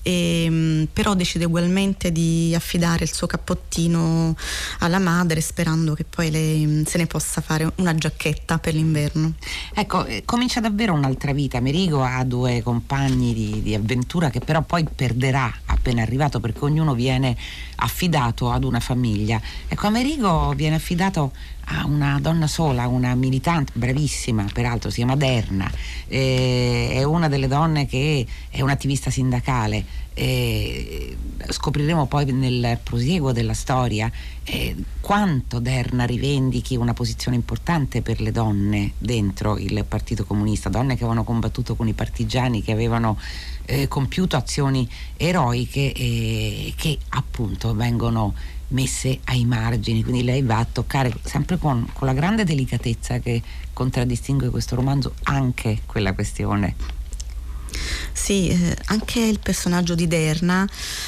e, 0.03 0.43
ehm, 0.45 0.87
però 0.91 1.13
decide 1.13 1.45
ugualmente 1.45 2.11
di 2.11 2.53
affidare 2.55 3.03
il 3.03 3.13
suo 3.13 3.27
cappottino 3.27 4.35
alla 4.79 4.99
madre 4.99 5.41
sperando 5.41 5.93
che 5.93 6.03
poi 6.03 6.31
le, 6.31 6.83
se 6.85 6.97
ne 6.97 7.07
possa 7.07 7.41
fare 7.41 7.71
una 7.75 7.95
giacchetta 7.95 8.57
per 8.57 8.73
l'inverno. 8.73 9.33
Ecco, 9.73 10.05
eh, 10.05 10.23
comincia 10.25 10.59
davvero 10.59 10.93
un'altra 10.93 11.33
vita. 11.33 11.59
Merigo 11.59 12.03
ha 12.03 12.23
due 12.23 12.61
compagni 12.63 13.33
di, 13.33 13.61
di, 13.61 13.75
avventura 13.75 14.29
che 14.29 14.39
però 14.39 14.61
poi 14.61 14.85
perderà 14.93 15.51
appena 15.65 16.01
arrivato 16.01 16.39
perché 16.39 16.59
ognuno 16.65 16.93
viene 16.93 17.35
affidato 17.77 18.51
ad 18.51 18.63
una 18.63 18.79
famiglia. 18.79 19.39
Ecco, 19.67 19.87
Amerigo 19.87 20.53
viene 20.55 20.75
affidato 20.75 21.31
a 21.71 21.85
una 21.85 22.19
donna 22.19 22.47
sola, 22.47 22.87
una 22.87 23.15
militante 23.15 23.71
bravissima, 23.75 24.45
peraltro 24.51 24.89
si 24.89 24.97
chiama 24.97 25.15
Derna, 25.15 25.71
eh, 26.07 26.89
è 26.91 27.03
una 27.03 27.29
delle 27.29 27.47
donne 27.47 27.85
che 27.85 28.25
è 28.49 28.61
un'attivista 28.61 29.09
sindacale. 29.09 29.99
Eh, 30.13 31.15
scopriremo 31.47 32.05
poi 32.05 32.25
nel 32.33 32.77
prosieguo 32.83 33.31
della 33.31 33.53
storia 33.53 34.11
eh, 34.43 34.75
quanto 34.99 35.59
Derna 35.59 36.03
rivendichi 36.03 36.75
una 36.75 36.93
posizione 36.93 37.37
importante 37.37 38.01
per 38.01 38.19
le 38.19 38.31
donne 38.31 38.91
dentro 38.97 39.57
il 39.57 39.85
Partito 39.87 40.25
Comunista, 40.25 40.67
donne 40.67 40.95
che 40.95 41.03
avevano 41.03 41.23
combattuto 41.23 41.75
con 41.75 41.87
i 41.87 41.93
partigiani, 41.93 42.61
che 42.61 42.73
avevano 42.73 43.17
eh, 43.65 43.87
compiuto 43.87 44.35
azioni 44.35 44.87
eroiche 45.15 45.93
e 45.93 46.73
che 46.75 46.97
appunto 47.09 47.73
vengono 47.73 48.33
messe 48.71 49.19
ai 49.25 49.45
margini, 49.45 50.03
quindi 50.03 50.23
lei 50.23 50.41
va 50.41 50.59
a 50.59 50.67
toccare 50.69 51.13
sempre 51.23 51.57
con, 51.57 51.87
con 51.93 52.07
la 52.07 52.13
grande 52.13 52.43
delicatezza 52.43 53.19
che 53.19 53.41
contraddistingue 53.73 54.49
questo 54.49 54.75
romanzo 54.75 55.13
anche 55.23 55.79
quella 55.85 56.13
questione 56.13 56.99
sì, 58.13 58.49
eh, 58.49 58.75
anche 58.85 59.19
il 59.19 59.39
personaggio 59.39 59.95
di 59.95 60.07
Derna 60.07 60.67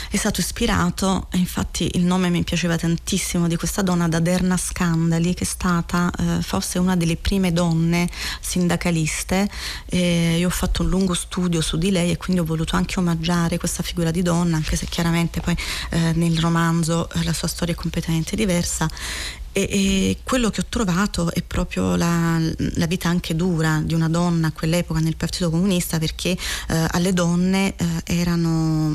è 0.09 0.17
stato 0.17 0.41
ispirato, 0.41 1.27
infatti 1.33 1.91
il 1.93 2.03
nome 2.03 2.29
mi 2.29 2.43
piaceva 2.43 2.77
tantissimo 2.77 3.47
di 3.47 3.55
questa 3.55 3.81
donna, 3.81 4.07
da 4.07 4.19
Derna 4.19 4.57
Scandali, 4.57 5.33
che 5.33 5.43
è 5.43 5.47
stata 5.47 6.11
eh, 6.17 6.41
forse 6.41 6.79
una 6.79 6.95
delle 6.95 7.17
prime 7.17 7.51
donne 7.53 8.09
sindacaliste. 8.39 9.49
Eh, 9.85 10.37
io 10.37 10.47
ho 10.47 10.51
fatto 10.51 10.83
un 10.83 10.89
lungo 10.89 11.13
studio 11.13 11.61
su 11.61 11.77
di 11.77 11.91
lei 11.91 12.11
e 12.11 12.17
quindi 12.17 12.41
ho 12.41 12.45
voluto 12.45 12.75
anche 12.75 12.99
omaggiare 12.99 13.57
questa 13.57 13.83
figura 13.83 14.11
di 14.11 14.21
donna, 14.21 14.57
anche 14.57 14.75
se 14.75 14.85
chiaramente 14.85 15.39
poi 15.41 15.55
eh, 15.89 16.13
nel 16.13 16.39
romanzo 16.39 17.09
eh, 17.11 17.23
la 17.23 17.33
sua 17.33 17.47
storia 17.47 17.73
è 17.73 17.77
completamente 17.77 18.35
diversa 18.35 18.89
e, 19.53 19.61
e, 19.61 20.17
quello 20.23 20.49
che 20.49 20.61
ho 20.61 20.65
trovato 20.67 21.31
è 21.31 21.41
proprio 21.41 21.95
la, 21.95 22.39
la, 22.57 22.87
vita 22.87 23.07
anche 23.07 23.35
dura 23.35 23.81
di 23.83 23.93
una 23.93 24.09
donna 24.09 24.47
a 24.47 24.51
quell'epoca 24.51 24.99
nel 24.99 25.15
Partito 25.15 25.49
Comunista 25.49 25.99
perché 25.99 26.31
eh, 26.31 26.87
alle 26.89 27.13
donne 27.13 27.75
eh, 27.75 27.85
erano 28.05 28.93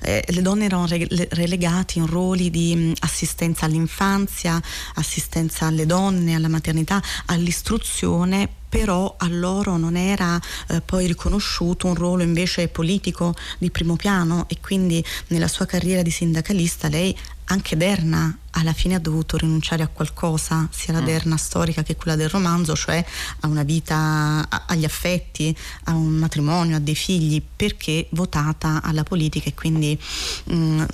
eh, 0.00 0.24
le 0.28 0.42
donne 0.42 0.66
erano 0.66 0.86
relegate 0.86 1.98
in 1.98 2.06
ruoli 2.06 2.50
di 2.50 2.76
mh, 2.76 2.92
assistenza 3.00 3.64
all'infanzia, 3.64 4.60
assistenza 4.94 5.66
alle 5.66 5.86
donne, 5.86 6.34
alla 6.34 6.48
maternità, 6.48 7.02
all'istruzione 7.26 8.48
però 8.68 9.14
a 9.18 9.28
loro 9.28 9.76
non 9.78 9.96
era 9.96 10.38
eh, 10.68 10.80
poi 10.82 11.06
riconosciuto 11.06 11.86
un 11.86 11.94
ruolo 11.94 12.22
invece 12.22 12.68
politico 12.68 13.34
di 13.56 13.70
primo 13.70 13.96
piano. 13.96 14.46
E 14.48 14.58
quindi 14.60 15.02
nella 15.28 15.48
sua 15.48 15.64
carriera 15.64 16.02
di 16.02 16.10
sindacalista 16.10 16.88
lei 16.88 17.16
anche 17.48 17.76
Derna 17.76 18.36
alla 18.52 18.72
fine 18.72 18.94
ha 18.94 18.98
dovuto 18.98 19.36
rinunciare 19.36 19.82
a 19.82 19.88
qualcosa, 19.88 20.68
sia 20.70 20.92
la 20.92 21.00
mm. 21.00 21.04
Derna 21.04 21.36
storica 21.36 21.82
che 21.82 21.96
quella 21.96 22.16
del 22.16 22.28
romanzo, 22.28 22.74
cioè 22.74 23.04
a 23.40 23.46
una 23.46 23.62
vita, 23.62 24.46
a, 24.48 24.64
agli 24.66 24.84
affetti, 24.84 25.56
a 25.84 25.94
un 25.94 26.12
matrimonio, 26.12 26.76
a 26.76 26.80
dei 26.80 26.96
figli, 26.96 27.42
perché 27.56 28.08
votata 28.10 28.82
alla 28.82 29.04
politica 29.04 29.48
e 29.48 29.54
quindi 29.54 29.98
mh, 30.44 30.54
mm, 30.54 30.84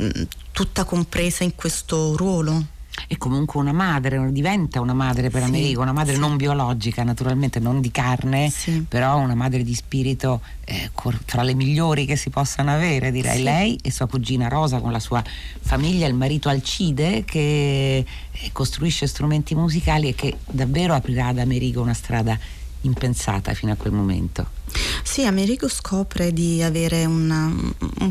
tutta 0.53 0.85
compresa 0.85 1.45
in 1.45 1.55
questo 1.55 2.17
ruolo 2.17 2.73
è 3.07 3.17
comunque 3.17 3.61
una 3.61 3.73
madre, 3.73 4.33
diventa 4.33 4.81
una 4.81 4.95
madre 4.95 5.31
per 5.31 5.43
sì, 5.43 5.49
Americo, 5.49 5.81
una 5.81 5.93
madre 5.93 6.15
sì. 6.15 6.21
non 6.21 6.37
biologica, 6.37 7.03
naturalmente 7.03 7.61
non 7.61 7.81
di 7.81 7.91
carne, 7.91 8.51
sì. 8.51 8.85
però 8.89 9.19
una 9.19 9.35
madre 9.35 9.63
di 9.63 9.75
spirito 9.75 10.41
eh, 10.65 10.91
tra 11.25 11.43
le 11.43 11.55
migliori 11.55 12.07
che 12.07 12.17
si 12.17 12.31
possano 12.31 12.73
avere, 12.73 13.11
direi 13.11 13.43
lei 13.43 13.79
e 13.83 13.91
sua 13.91 14.07
cugina 14.07 14.49
Rosa 14.49 14.81
con 14.81 14.93
la 14.93 15.01
sua 15.01 15.23
famiglia, 15.61 16.07
il 16.07 16.15
marito 16.15 16.49
Alcide 16.49 17.25
che 17.25 18.05
eh, 18.31 18.53
costruisce 18.53 19.07
strumenti 19.07 19.55
musicali 19.55 20.09
e 20.09 20.15
che 20.15 20.39
davvero 20.47 20.95
aprirà 20.95 21.29
ad 21.29 21.39
Americo 21.39 21.81
una 21.81 21.95
strada 21.95 22.39
impensata 22.83 23.55
fino 23.55 23.73
a 23.73 23.77
quel 23.77 23.93
momento. 23.93 24.54
Sì, 25.03 25.25
Amerigo 25.25 25.69
scopre 25.69 26.33
di 26.33 26.63
avere 26.63 27.05
una, 27.05 27.53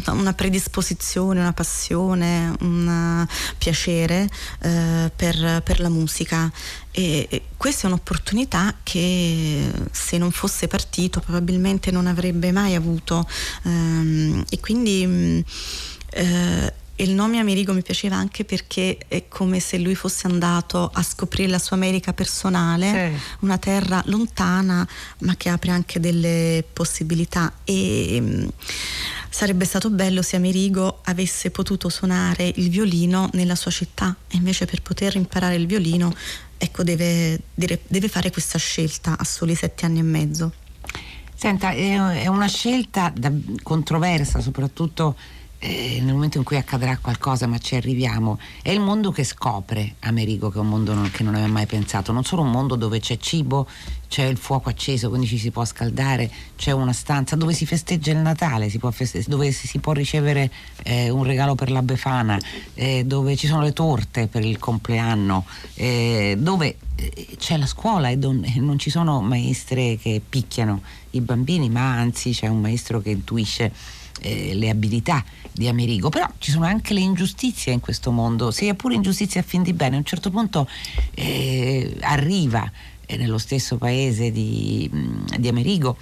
una 0.07 0.33
predisposizione, 0.33 1.39
una 1.39 1.53
passione, 1.53 2.55
un 2.61 3.27
piacere 3.57 4.29
eh, 4.61 5.11
per, 5.15 5.61
per, 5.63 5.79
la 5.79 5.89
musica. 5.89 6.51
E, 6.91 7.27
e, 7.29 7.41
questa 7.57 7.83
è 7.83 7.85
un'opportunità 7.87 8.75
che 8.83 9.71
se 9.91 10.17
non 10.17 10.31
fosse 10.31 10.67
partito 10.67 11.19
probabilmente 11.19 11.91
non 11.91 12.07
avrebbe 12.07 12.51
mai 12.51 12.75
avuto 12.75 13.27
ehm, 13.63 14.45
e 14.49 14.59
quindi 14.59 15.43
eh, 16.11 16.73
il 17.03 17.11
nome 17.11 17.39
Amerigo 17.39 17.73
mi 17.73 17.81
piaceva 17.81 18.15
anche 18.15 18.45
perché 18.45 18.97
è 19.07 19.27
come 19.27 19.59
se 19.59 19.77
lui 19.77 19.95
fosse 19.95 20.27
andato 20.27 20.89
a 20.91 21.03
scoprire 21.03 21.49
la 21.49 21.59
sua 21.59 21.75
America 21.75 22.13
personale, 22.13 23.11
sì. 23.11 23.21
una 23.45 23.57
terra 23.57 24.01
lontana 24.05 24.87
ma 25.19 25.35
che 25.35 25.49
apre 25.49 25.71
anche 25.71 25.99
delle 25.99 26.63
possibilità 26.71 27.53
e 27.63 28.19
mh, 28.19 28.49
sarebbe 29.29 29.65
stato 29.65 29.89
bello 29.89 30.21
se 30.21 30.35
Amerigo 30.35 31.01
avesse 31.03 31.51
potuto 31.51 31.89
suonare 31.89 32.51
il 32.55 32.69
violino 32.69 33.29
nella 33.33 33.55
sua 33.55 33.71
città 33.71 34.15
e 34.27 34.37
invece 34.37 34.65
per 34.65 34.81
poter 34.81 35.15
imparare 35.15 35.55
il 35.55 35.67
violino 35.67 36.13
ecco 36.57 36.83
deve, 36.83 37.39
deve 37.53 38.07
fare 38.07 38.31
questa 38.31 38.57
scelta 38.57 39.17
a 39.17 39.23
soli 39.23 39.55
sette 39.55 39.85
anni 39.85 39.99
e 39.99 40.03
mezzo. 40.03 40.53
Senta, 41.35 41.71
è 41.71 42.27
una 42.27 42.47
scelta 42.47 43.11
controversa 43.61 44.39
soprattutto 44.39 45.17
eh, 45.65 45.99
nel 46.01 46.13
momento 46.13 46.37
in 46.37 46.43
cui 46.43 46.57
accadrà 46.57 46.97
qualcosa, 46.97 47.47
ma 47.47 47.57
ci 47.57 47.75
arriviamo, 47.75 48.37
è 48.61 48.71
il 48.71 48.81
mondo 48.81 49.11
che 49.11 49.23
scopre 49.23 49.95
Amerigo, 49.99 50.49
che 50.49 50.57
è 50.57 50.59
un 50.59 50.67
mondo 50.67 50.93
non, 50.93 51.09
che 51.09 51.23
non 51.23 51.35
aveva 51.35 51.49
mai 51.49 51.65
pensato, 51.65 52.11
non 52.11 52.25
solo 52.25 52.41
un 52.41 52.51
mondo 52.51 52.75
dove 52.75 52.99
c'è 52.99 53.17
cibo, 53.17 53.65
c'è 54.09 54.25
il 54.25 54.35
fuoco 54.35 54.67
acceso, 54.67 55.07
quindi 55.07 55.25
ci 55.25 55.37
si 55.37 55.51
può 55.51 55.63
scaldare, 55.63 56.29
c'è 56.57 56.71
una 56.71 56.91
stanza 56.91 57.37
dove 57.37 57.53
si 57.53 57.65
festeggia 57.65 58.11
il 58.11 58.17
Natale, 58.17 58.67
si 58.67 58.77
feste- 58.91 59.23
dove 59.25 59.53
si, 59.53 59.79
può 59.79 59.93
ricevere 59.93 60.51
eh, 60.83 61.09
un 61.09 61.23
regalo 61.23 61.55
per 61.55 61.71
la 61.71 61.81
Befana, 61.81 62.37
eh, 62.73 63.05
dove 63.05 63.37
ci 63.37 63.47
sono 63.47 63.61
le 63.61 63.71
torte 63.71 64.27
per 64.27 64.43
il 64.43 64.59
compleanno, 64.59 65.45
eh, 65.75 66.35
dove 66.37 66.75
eh, 66.95 67.37
c'è 67.37 67.55
la 67.55 67.67
scuola 67.67 68.09
e 68.09 68.17
non 68.17 68.77
ci 68.79 68.89
sono 68.89 69.21
maestre 69.21 69.97
che 69.97 70.21
picchiano 70.27 70.81
i 71.11 71.21
bambini, 71.21 71.69
ma 71.69 71.95
anzi 71.95 72.31
c'è 72.31 72.47
un 72.47 72.59
maestro 72.59 72.99
che 72.99 73.11
intuisce 73.11 74.01
le 74.23 74.69
abilità 74.69 75.21
di 75.53 75.67
Amerigo, 75.67 76.09
però 76.09 76.27
ci 76.39 76.51
sono 76.51 76.65
anche 76.65 76.93
le 76.93 76.99
ingiustizie 76.99 77.73
in 77.73 77.79
questo 77.79 78.11
mondo, 78.11 78.51
sia 78.51 78.73
pure 78.73 78.95
ingiustizie 78.95 79.39
a 79.39 79.43
fin 79.43 79.63
di 79.63 79.73
bene, 79.73 79.95
a 79.95 79.99
un 79.99 80.05
certo 80.05 80.29
punto 80.29 80.67
eh, 81.13 81.95
arriva 82.01 82.69
eh, 83.05 83.17
nello 83.17 83.37
stesso 83.37 83.77
paese 83.77 84.31
di, 84.31 84.89
di, 85.37 85.47
Amerigo 85.47 85.97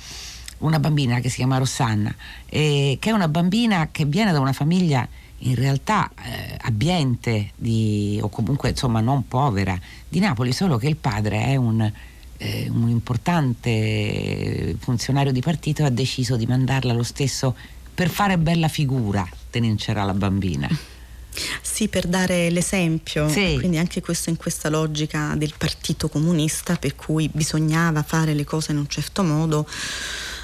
una 0.60 0.79
bambina 0.79 1.20
che 1.20 1.29
si 1.29 1.38
chiama 1.38 1.58
Rosanna, 1.58 2.13
che 2.48 3.00
è 3.00 3.12
una 3.12 3.27
bambina 3.27 3.89
che 3.91 4.05
viene 4.05 4.31
da 4.31 4.39
una 4.39 4.53
famiglia 4.53 5.08
in 5.43 5.55
realtà 5.55 6.12
eh, 6.24 6.58
abbiente 6.62 7.51
di, 7.55 8.20
o 8.22 8.29
comunque 8.29 8.70
insomma 8.70 9.00
non 9.00 9.27
povera 9.27 9.79
di 10.08 10.20
Napoli, 10.20 10.51
solo 10.51 10.77
che 10.77 10.88
il 10.88 10.98
padre 10.98 11.46
è 11.46 11.55
un, 11.55 11.91
eh, 12.38 12.70
un 12.70 12.89
importante 12.89 14.75
funzionario 14.79 15.31
di 15.31 15.41
partito 15.41 15.81
e 15.81 15.86
ha 15.86 15.89
deciso 15.89 16.36
di 16.36 16.46
mandarla 16.46 16.93
lo 16.93 17.03
stesso 17.03 17.55
per 18.01 18.10
fare 18.10 18.39
bella 18.39 18.67
figura, 18.67 19.29
tenincerà 19.51 20.03
la 20.03 20.15
bambina. 20.15 20.67
Sì, 21.62 21.88
per 21.88 22.08
dare 22.08 22.50
l'esempio, 22.50 23.29
sì. 23.29 23.58
quindi 23.60 23.77
anche 23.77 24.01
questo 24.01 24.31
in 24.31 24.38
questa 24.38 24.70
logica 24.70 25.36
del 25.38 25.53
partito 25.55 26.10
comunista 26.10 26.77
per 26.77 26.96
cui 26.96 27.29
bisognava 27.31 28.01
fare 28.01 28.34
le 28.34 28.43
cose 28.43 28.72
in 28.72 28.79
un 28.79 28.88
certo 28.88 29.22
modo 29.22 29.67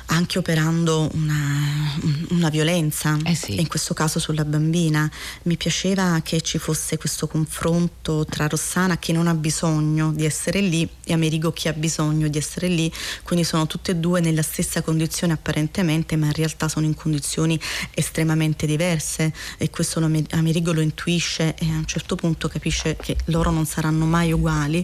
anche 0.08 0.38
operando 0.38 1.10
una, 1.14 2.00
una 2.30 2.50
violenza, 2.50 3.18
eh 3.24 3.36
sì. 3.36 3.60
in 3.60 3.68
questo 3.68 3.94
caso 3.94 4.20
sulla 4.20 4.46
bambina. 4.46 5.10
Mi 5.44 5.58
piaceva 5.58 6.22
che 6.24 6.42
ci 6.42 6.58
fosse 6.58 6.98
questo 6.98 7.28
confronto 7.28 8.26
tra 8.26 8.48
Rossana 8.48 8.98
che 8.98 9.12
non 9.12 9.28
ha 9.28 9.34
bisogno 9.34 10.12
di 10.12 10.26
essere 10.26 10.62
lì 10.62 10.88
e 11.04 11.14
Amerigo 11.14 11.52
che 11.52 11.70
ha 11.70 11.74
bisogno 11.74 12.28
di 12.28 12.38
essere 12.38 12.68
lì, 12.68 12.92
quindi 13.24 13.46
sono 13.46 13.68
tutte 13.68 13.92
e 13.92 13.96
due 13.96 14.20
nella 14.20 14.42
stessa 14.42 14.82
condizione 14.82 15.34
apparentemente, 15.34 16.16
ma 16.16 16.28
in 16.28 16.34
realtà 16.34 16.68
sono 16.68 16.86
in 16.86 16.96
condizioni 16.96 17.60
estremamente 17.94 18.66
diverse 18.66 19.34
e 19.58 19.70
questo 19.70 20.00
Amerigo 20.00 20.72
lo 20.72 20.82
intuisce 20.82 21.56
e 21.58 21.66
a 21.70 21.78
un 21.78 21.86
certo 21.86 22.16
punto 22.16 22.48
capisce 22.48 22.96
che 22.96 23.18
loro 23.26 23.52
non 23.52 23.66
saranno 23.66 24.06
mai 24.06 24.32
uguali 24.32 24.84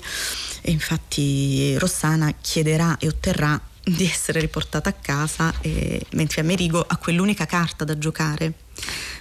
e 0.61 0.71
infatti 0.71 1.77
Rossana 1.77 2.33
chiederà 2.41 2.97
e 2.97 3.07
otterrà 3.07 3.61
di 3.83 4.05
essere 4.05 4.39
riportata 4.39 4.89
a 4.89 4.93
casa 4.93 5.53
e, 5.61 6.05
mentre 6.11 6.41
Amerigo 6.41 6.83
ha 6.85 6.97
quell'unica 6.97 7.45
carta 7.45 7.83
da 7.83 7.97
giocare. 7.97 8.53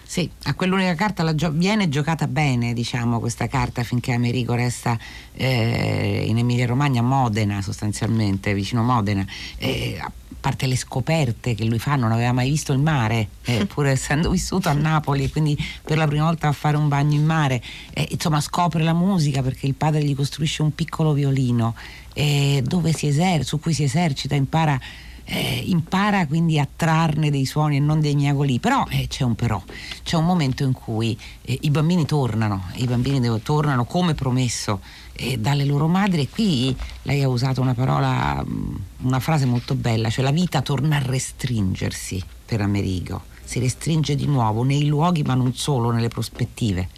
Sì, 0.04 0.30
a 0.44 0.54
quell'unica 0.54 0.94
carta 0.94 1.34
gio- 1.34 1.50
viene 1.50 1.88
giocata 1.88 2.26
bene, 2.26 2.74
diciamo, 2.74 3.18
questa 3.18 3.48
carta 3.48 3.82
finché 3.82 4.12
Amerigo 4.12 4.54
resta 4.54 4.96
eh, 5.32 6.24
in 6.26 6.38
Emilia 6.38 6.66
Romagna, 6.66 7.00
a 7.00 7.04
Modena 7.04 7.62
sostanzialmente, 7.62 8.54
vicino 8.54 8.82
Modena. 8.82 9.24
Eh, 9.56 9.98
a 10.00 10.10
parte 10.38 10.66
le 10.66 10.76
scoperte 10.76 11.54
che 11.54 11.64
lui 11.64 11.78
fa, 11.78 11.96
non 11.96 12.12
aveva 12.12 12.32
mai 12.32 12.50
visto 12.50 12.72
il 12.72 12.80
mare, 12.80 13.28
eh, 13.44 13.64
pur 13.72 13.86
essendo 13.86 14.30
vissuto 14.30 14.68
a 14.68 14.72
Napoli, 14.72 15.30
quindi 15.30 15.56
per 15.82 15.96
la 15.96 16.06
prima 16.06 16.24
volta 16.24 16.48
a 16.48 16.52
fare 16.52 16.76
un 16.76 16.88
bagno 16.88 17.14
in 17.14 17.24
mare, 17.24 17.62
eh, 17.94 18.06
insomma 18.10 18.40
scopre 18.40 18.82
la 18.82 18.92
musica 18.92 19.40
perché 19.40 19.66
il 19.66 19.74
padre 19.74 20.04
gli 20.04 20.14
costruisce 20.14 20.62
un 20.62 20.74
piccolo 20.74 21.12
violino 21.12 21.74
eh, 22.14 22.62
si 22.92 23.06
eser- 23.06 23.44
su 23.44 23.58
cui 23.60 23.72
si 23.72 23.84
esercita, 23.84 24.34
impara 24.34 24.80
eh, 25.24 25.62
impara 25.66 26.26
quindi 26.26 26.58
a 26.58 26.68
trarne 26.74 27.30
dei 27.30 27.44
suoni 27.44 27.76
e 27.76 27.80
non 27.80 28.00
dei 28.00 28.14
miagoli, 28.14 28.58
però 28.58 28.84
eh, 28.88 29.06
c'è 29.08 29.24
un 29.24 29.34
però, 29.34 29.62
c'è 30.02 30.16
un 30.16 30.24
momento 30.24 30.64
in 30.64 30.72
cui 30.72 31.18
eh, 31.42 31.58
i 31.62 31.70
bambini 31.70 32.04
tornano, 32.06 32.64
i 32.74 32.86
bambini 32.86 33.20
devo, 33.20 33.38
tornano 33.38 33.84
come 33.84 34.14
promesso 34.14 34.80
eh, 35.12 35.38
dalle 35.38 35.64
loro 35.64 35.86
madri 35.86 36.22
e 36.22 36.28
qui 36.28 36.74
lei 37.02 37.22
ha 37.22 37.28
usato 37.28 37.60
una 37.60 37.74
parola, 37.74 38.44
mm, 38.44 38.74
una 39.02 39.20
frase 39.20 39.46
molto 39.46 39.74
bella, 39.74 40.10
cioè 40.10 40.24
la 40.24 40.32
vita 40.32 40.60
torna 40.60 40.96
a 40.96 41.02
restringersi 41.02 42.22
per 42.44 42.60
Amerigo, 42.60 43.22
si 43.44 43.58
restringe 43.58 44.14
di 44.14 44.26
nuovo 44.26 44.62
nei 44.64 44.86
luoghi 44.86 45.22
ma 45.22 45.34
non 45.34 45.54
solo, 45.54 45.90
nelle 45.90 46.08
prospettive. 46.08 46.88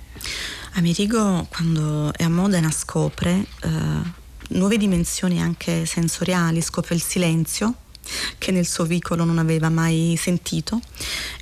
Amerigo 0.76 1.47
quando 1.50 2.12
è 2.14 2.25
a 2.25 2.28
Modena 2.28 2.71
scopre 2.71 3.47
eh, 3.62 4.23
nuove 4.50 4.76
dimensioni 4.76 5.40
anche 5.40 5.86
sensoriali, 5.86 6.60
scopre 6.60 6.94
il 6.94 7.02
silenzio 7.02 7.74
che 8.38 8.50
nel 8.50 8.66
suo 8.66 8.84
vicolo 8.84 9.24
non 9.24 9.38
aveva 9.38 9.70
mai 9.70 10.16
sentito 10.20 10.80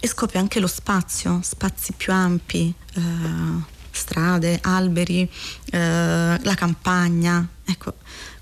e 0.00 0.06
scopre 0.06 0.38
anche 0.38 0.60
lo 0.60 0.66
spazio, 0.66 1.40
spazi 1.42 1.92
più 1.92 2.12
ampi, 2.12 2.72
eh, 2.94 3.00
strade, 3.90 4.58
alberi, 4.62 5.28
eh, 5.70 6.38
la 6.40 6.54
campagna. 6.54 7.46
Ecco, 7.64 7.94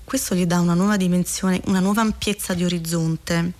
questo 0.03 0.35
gli 0.35 0.45
dà 0.45 0.59
una 0.59 0.73
nuova 0.73 0.97
dimensione, 0.97 1.61
una 1.65 1.79
nuova 1.79 2.01
ampiezza 2.01 2.53
di 2.53 2.63
orizzonte, 2.63 3.53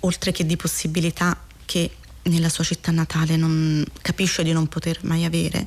oltre 0.00 0.32
che 0.32 0.44
di 0.44 0.56
possibilità 0.56 1.36
che 1.64 1.90
nella 2.28 2.48
sua 2.48 2.64
città 2.64 2.92
natale 2.92 3.36
non 3.36 3.84
capisce 4.02 4.42
di 4.42 4.52
non 4.52 4.66
poter 4.66 4.98
mai 5.02 5.24
avere. 5.24 5.66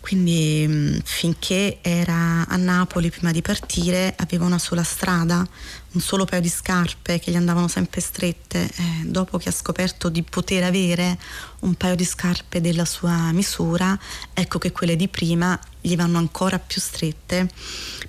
Quindi 0.00 0.66
mm, 0.68 0.98
finché 1.02 1.78
era 1.80 2.46
a 2.46 2.56
Napoli 2.56 3.10
prima 3.10 3.32
di 3.32 3.40
partire 3.40 4.14
aveva 4.18 4.44
una 4.44 4.58
sola 4.58 4.82
strada, 4.82 5.46
un 5.94 6.00
solo 6.00 6.24
paio 6.24 6.40
di 6.40 6.48
scarpe 6.48 7.18
che 7.18 7.30
gli 7.30 7.36
andavano 7.36 7.68
sempre 7.68 8.00
strette. 8.00 8.62
Eh, 8.64 9.02
dopo 9.04 9.38
che 9.38 9.48
ha 9.48 9.52
scoperto 9.52 10.08
di 10.08 10.22
poter 10.22 10.64
avere 10.64 11.18
un 11.60 11.74
paio 11.74 11.94
di 11.94 12.04
scarpe 12.04 12.60
della 12.60 12.84
sua 12.84 13.32
misura, 13.32 13.98
ecco 14.32 14.58
che 14.58 14.72
quelle 14.72 14.96
di 14.96 15.08
prima 15.08 15.58
gli 15.80 15.96
vanno 15.96 16.18
ancora 16.18 16.58
più 16.58 16.80
strette 16.80 17.48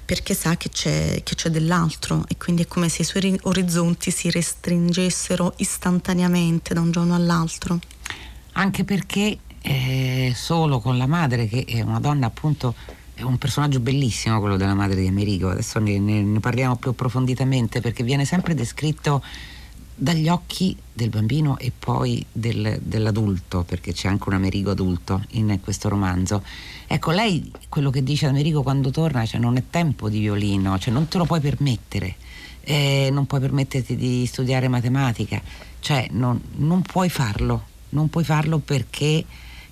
perché 0.03 0.33
sa 0.33 0.55
che 0.55 0.69
c'è, 0.69 1.21
che 1.23 1.35
c'è 1.35 1.49
dell'altro 1.49 2.25
e 2.27 2.37
quindi 2.37 2.63
è 2.63 2.67
come 2.67 2.89
se 2.89 3.01
i 3.01 3.05
suoi 3.05 3.37
orizzonti 3.43 4.11
si 4.11 4.29
restringessero 4.29 5.53
istantaneamente 5.57 6.73
da 6.73 6.81
un 6.81 6.91
giorno 6.91 7.15
all'altro. 7.15 7.79
Anche 8.53 8.83
perché 8.83 9.39
eh, 9.61 10.33
solo 10.35 10.79
con 10.79 10.97
la 10.97 11.07
madre, 11.07 11.47
che 11.47 11.65
è 11.67 11.81
una 11.81 11.99
donna 11.99 12.27
appunto, 12.27 12.75
è 13.15 13.21
un 13.21 13.37
personaggio 13.37 13.79
bellissimo 13.79 14.39
quello 14.39 14.57
della 14.57 14.73
madre 14.73 14.99
di 14.99 15.07
Amerigo, 15.07 15.49
adesso 15.49 15.79
ne, 15.79 15.97
ne 15.97 16.39
parliamo 16.39 16.75
più 16.75 16.91
approfonditamente 16.91 17.79
perché 17.79 18.03
viene 18.03 18.25
sempre 18.25 18.53
descritto 18.53 19.23
dagli 19.97 20.27
occhi 20.27 20.75
del 20.91 21.09
bambino 21.09 21.57
e 21.57 21.71
poi 21.77 22.23
del, 22.29 22.77
dell'adulto, 22.81 23.63
perché 23.63 23.93
c'è 23.93 24.09
anche 24.09 24.27
un 24.27 24.35
Amerigo 24.35 24.71
adulto 24.71 25.23
in 25.31 25.57
questo 25.63 25.87
romanzo. 25.87 26.43
Ecco, 26.85 27.11
lei 27.11 27.49
quello 27.69 27.89
che 27.89 28.03
dice 28.03 28.25
ad 28.25 28.31
Amerigo 28.31 28.61
quando 28.61 28.91
torna, 28.91 29.25
cioè 29.25 29.39
non 29.39 29.55
è 29.55 29.63
tempo 29.69 30.09
di 30.09 30.19
violino, 30.19 30.77
cioè 30.77 30.93
non 30.93 31.07
te 31.07 31.17
lo 31.17 31.25
puoi 31.25 31.39
permettere, 31.39 32.15
eh, 32.61 33.09
non 33.13 33.25
puoi 33.25 33.39
permetterti 33.39 33.95
di 33.95 34.25
studiare 34.25 34.67
matematica, 34.67 35.41
cioè 35.79 36.09
non, 36.11 36.41
non 36.57 36.81
puoi 36.81 37.09
farlo, 37.09 37.63
non 37.89 38.09
puoi 38.09 38.25
farlo 38.25 38.57
perché 38.57 39.23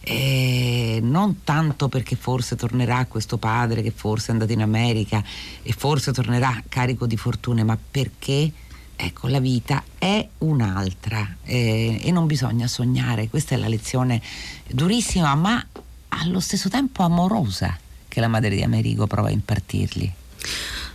eh, 0.05 0.99
non 1.01 1.43
tanto 1.43 1.87
perché 1.87 2.15
forse 2.15 2.55
tornerà 2.55 3.05
questo 3.05 3.37
padre 3.37 3.81
che 3.81 3.91
forse 3.91 4.29
è 4.29 4.31
andato 4.31 4.51
in 4.51 4.61
America 4.61 5.23
e 5.61 5.71
forse 5.71 6.11
tornerà 6.11 6.61
carico 6.67 7.05
di 7.05 7.15
fortune, 7.15 7.63
ma 7.63 7.77
perché 7.91 8.51
ecco, 8.95 9.27
la 9.27 9.39
vita 9.39 9.83
è 9.97 10.27
un'altra 10.39 11.35
eh, 11.43 12.01
e 12.03 12.11
non 12.11 12.27
bisogna 12.27 12.67
sognare. 12.67 13.29
Questa 13.29 13.55
è 13.55 13.57
la 13.57 13.69
lezione 13.69 14.21
durissima, 14.67 15.35
ma 15.35 15.65
allo 16.09 16.39
stesso 16.39 16.69
tempo 16.69 17.03
amorosa 17.03 17.77
che 18.07 18.19
la 18.19 18.27
madre 18.27 18.55
di 18.55 18.61
Amerigo 18.61 19.07
prova 19.07 19.29
a 19.29 19.31
impartirgli. 19.31 20.13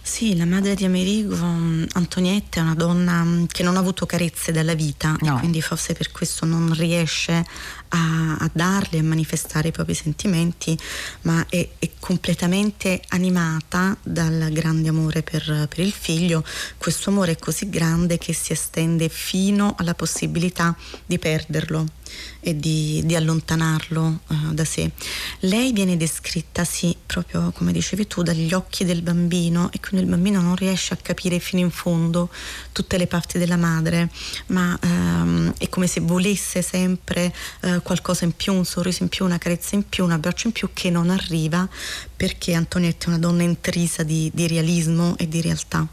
Sì, 0.09 0.37
la 0.37 0.47
madre 0.47 0.75
di 0.75 0.87
Amerigo, 0.87 1.37
Antonietta, 1.37 2.61
è 2.61 2.63
una 2.63 2.75
donna 2.75 3.45
che 3.47 3.63
non 3.63 3.77
ha 3.77 3.81
avuto 3.81 4.07
carezze 4.07 4.53
dalla 4.53 4.75
vita 4.75 5.15
no. 5.21 5.37
e 5.37 5.39
quindi 5.41 5.61
forse 5.61 5.93
per 5.93 6.11
questo 6.11 6.47
non 6.47 6.73
riesce 6.73 7.45
a, 7.89 8.37
a 8.37 8.51
darli, 8.53 8.99
a 8.99 9.03
manifestare 9.03 9.69
i 9.69 9.73
propri 9.73 9.95
sentimenti, 9.95 10.79
ma 11.23 11.45
è, 11.49 11.69
è 11.79 11.91
completamente 11.99 13.01
animata 13.09 13.97
dal 14.03 14.51
grande 14.53 14.89
amore 14.89 15.23
per, 15.23 15.67
per, 15.69 15.79
il 15.79 15.93
figlio. 15.93 16.45
Questo 16.77 17.11
amore 17.11 17.33
è 17.33 17.39
così 17.39 17.69
grande 17.69 18.19
che 18.19 18.33
si 18.33 18.53
estende 18.53 19.09
fino 19.09 19.75
alla 19.79 19.95
possibilità 19.95 20.77
di 21.07 21.19
perderlo 21.19 21.87
e 22.41 22.57
di, 22.57 23.03
di 23.05 23.15
allontanarlo 23.15 24.21
uh, 24.27 24.53
da 24.53 24.65
sé. 24.65 24.91
Lei 25.41 25.73
viene 25.73 25.97
descritta, 25.97 26.65
sì, 26.65 26.97
proprio 27.07 27.53
come 27.53 27.73
dicevi 27.73 28.07
tu, 28.07 28.23
dagli 28.23 28.53
occhi 28.53 28.85
del 28.85 29.03
bambino 29.03 29.71
e 29.73 29.81
quindi 29.81 30.07
il 30.07 30.13
bambino 30.13 30.41
non 30.41 30.57
riesce 30.57 30.95
a 30.95 30.97
capire 30.97 31.39
fino 31.39 31.61
in 31.63 31.71
fondo 31.71 32.31
tutte 32.73 32.97
le 32.97 33.07
parti 33.07 33.39
della 33.39 33.57
madre, 33.57 34.11
ma 34.47 34.79
um, 34.83 35.53
è 35.59 35.69
come 35.69 35.87
se 35.87 36.01
volesse 36.01 36.63
sempre 36.63 37.35
uh, 37.63 37.78
qualcosa 37.83 38.25
in 38.25 38.35
più, 38.35 38.53
un 38.53 38.65
sorriso 38.65 39.03
in 39.03 39.09
più, 39.09 39.25
una 39.25 39.39
carezza 39.39 39.75
in 39.75 39.89
più, 39.89 40.05
un 40.05 40.13
abbraccio 40.13 40.47
in 40.49 40.53
più 40.53 40.71
che 40.73 40.91
non 40.91 41.11
arriva 41.11 41.69
perché 42.17 42.55
Antonietta 42.55 43.07
è 43.07 43.09
una 43.09 43.19
donna 43.19 43.43
intrisa 43.43 44.03
di, 44.03 44.31
di 44.35 44.47
realismo 44.47 45.17
e 45.19 45.29
di 45.29 45.41
realtà. 45.41 45.87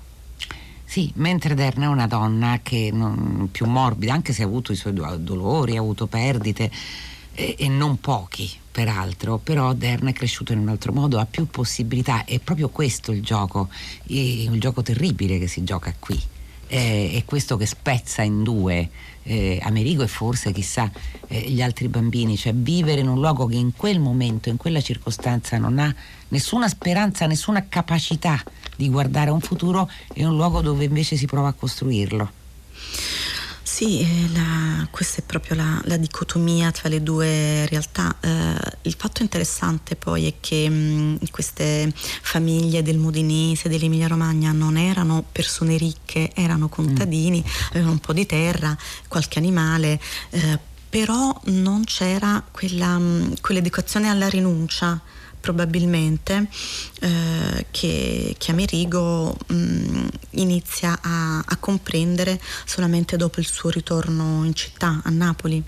Sì, 0.83 1.11
mentre 1.15 1.55
Derna 1.55 1.85
è 1.85 1.87
una 1.87 2.07
donna 2.07 2.59
che 2.61 2.89
non, 2.93 3.49
più 3.51 3.65
morbida, 3.65 4.13
anche 4.13 4.33
se 4.33 4.43
ha 4.43 4.45
avuto 4.45 4.71
i 4.71 4.75
suoi 4.75 4.93
dolori, 4.93 5.75
ha 5.75 5.79
avuto 5.79 6.05
perdite 6.07 6.71
e, 7.33 7.55
e 7.57 7.67
non 7.67 7.99
pochi 7.99 8.49
peraltro, 8.71 9.37
però 9.37 9.73
Derna 9.73 10.09
è 10.09 10.13
cresciuto 10.13 10.53
in 10.53 10.59
un 10.59 10.69
altro 10.69 10.93
modo, 10.93 11.19
ha 11.19 11.25
più 11.25 11.47
possibilità, 11.47 12.23
è 12.25 12.39
proprio 12.39 12.69
questo 12.69 13.11
il 13.11 13.21
gioco, 13.21 13.69
il 14.05 14.59
gioco 14.59 14.81
terribile 14.81 15.39
che 15.39 15.47
si 15.47 15.63
gioca 15.63 15.93
qui. 15.97 16.21
È, 16.67 17.11
è 17.13 17.23
questo 17.25 17.57
che 17.57 17.65
spezza 17.65 18.21
in 18.21 18.43
due 18.43 18.89
eh, 19.25 19.59
Amerigo 19.61 20.03
e 20.03 20.07
forse 20.07 20.51
chissà 20.51 20.89
eh, 21.27 21.39
gli 21.49 21.61
altri 21.61 21.87
bambini, 21.87 22.37
cioè 22.37 22.53
vivere 22.53 23.01
in 23.01 23.07
un 23.07 23.19
luogo 23.19 23.45
che 23.47 23.55
in 23.55 23.73
quel 23.75 23.99
momento, 23.99 24.49
in 24.49 24.57
quella 24.57 24.81
circostanza 24.81 25.57
non 25.57 25.79
ha 25.79 25.93
nessuna 26.29 26.67
speranza, 26.67 27.25
nessuna 27.25 27.65
capacità 27.67 28.41
di 28.75 28.89
guardare 28.89 29.29
a 29.29 29.33
un 29.33 29.41
futuro 29.41 29.89
e 30.13 30.25
un 30.25 30.35
luogo 30.35 30.61
dove 30.61 30.85
invece 30.85 31.15
si 31.17 31.25
prova 31.25 31.49
a 31.49 31.53
costruirlo. 31.53 32.31
Sì, 33.75 33.99
eh, 33.99 34.29
la, 34.31 34.87
questa 34.89 35.19
è 35.19 35.21
proprio 35.21 35.57
la, 35.57 35.81
la, 35.83 35.97
dicotomia 35.97 36.71
tra 36.71 36.87
le 36.87 37.03
due 37.03 37.65
realtà. 37.65 38.15
Eh, 38.21 38.77
il 38.83 38.95
fatto 38.97 39.21
interessante 39.21 39.97
poi 39.97 40.27
è 40.27 40.35
che 40.39 40.69
mh, 40.69 41.29
queste 41.29 41.91
famiglie 41.93 42.83
del 42.83 42.97
Modinese, 42.97 43.67
dell'Emilia 43.67 44.07
Romagna 44.07 44.53
non 44.53 44.77
erano 44.77 45.25
persone 45.29 45.75
ricche, 45.75 46.31
erano 46.33 46.69
contadini, 46.69 47.43
mm. 47.45 47.67
avevano 47.71 47.91
un 47.91 47.99
po' 47.99 48.13
di 48.13 48.25
terra, 48.25 48.77
qualche 49.09 49.39
animale. 49.39 49.99
Eh, 50.29 50.57
però 50.87 51.37
non 51.47 51.83
c'era 51.83 52.41
quella, 52.49 52.97
quell'educazione 53.41 54.07
alla 54.07 54.29
rinuncia 54.29 55.01
probabilmente 55.45 56.47
eh, 57.01 57.67
che, 57.69 58.35
che, 58.35 58.51
Amerigo 58.51 59.37
mh, 59.45 59.53
mm, 59.55 60.07
inizia 60.31 60.97
a, 60.99 61.37
a 61.37 61.57
comprendere 61.57 62.41
solamente 62.65 63.15
dopo 63.15 63.39
il 63.39 63.45
suo 63.45 63.69
ritorno 63.69 64.43
in 64.43 64.55
città, 64.55 65.01
a 65.03 65.09
Napoli. 65.11 65.61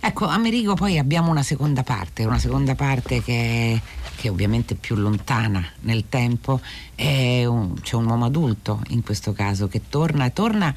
Ecco, 0.00 0.26
Amerigo 0.26 0.74
poi 0.74 0.98
abbiamo 0.98 1.30
una 1.30 1.44
seconda 1.44 1.84
parte, 1.84 2.24
una 2.24 2.38
seconda 2.40 2.74
parte 2.74 3.22
che, 3.22 3.80
che 4.16 4.28
è 4.28 4.30
ovviamente 4.30 4.74
più 4.74 4.96
lontana 4.96 5.64
nel 5.82 6.08
tempo, 6.08 6.60
un, 6.96 7.74
c'è 7.80 7.94
un 7.94 8.06
uomo 8.06 8.24
adulto 8.24 8.82
in 8.88 9.02
questo 9.04 9.32
caso 9.32 9.68
che 9.68 9.82
torna 9.88 10.24
e 10.24 10.32
torna, 10.32 10.74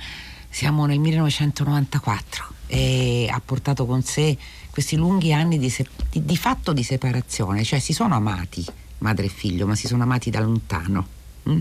siamo 0.52 0.86
nel 0.86 1.00
1994 1.00 2.46
e 2.68 3.28
ha 3.32 3.42
portato 3.44 3.86
con 3.86 4.04
sé 4.04 4.38
questi 4.70 4.96
lunghi 4.96 5.34
anni 5.34 5.58
di, 5.58 5.70
se- 5.70 5.88
di, 6.10 6.24
di, 6.24 6.38
fatto 6.38 6.74
di 6.74 6.84
separazione, 6.84 7.64
cioè 7.64 7.80
si 7.80 7.94
sono 7.94 8.16
amati 8.16 8.64
madre 9.00 9.26
e 9.26 9.30
figlio, 9.30 9.66
ma 9.66 9.76
si 9.76 9.88
sono 9.88 10.04
amati 10.04 10.30
da 10.30 10.42
lontano. 10.42 11.08
Mm? 11.50 11.60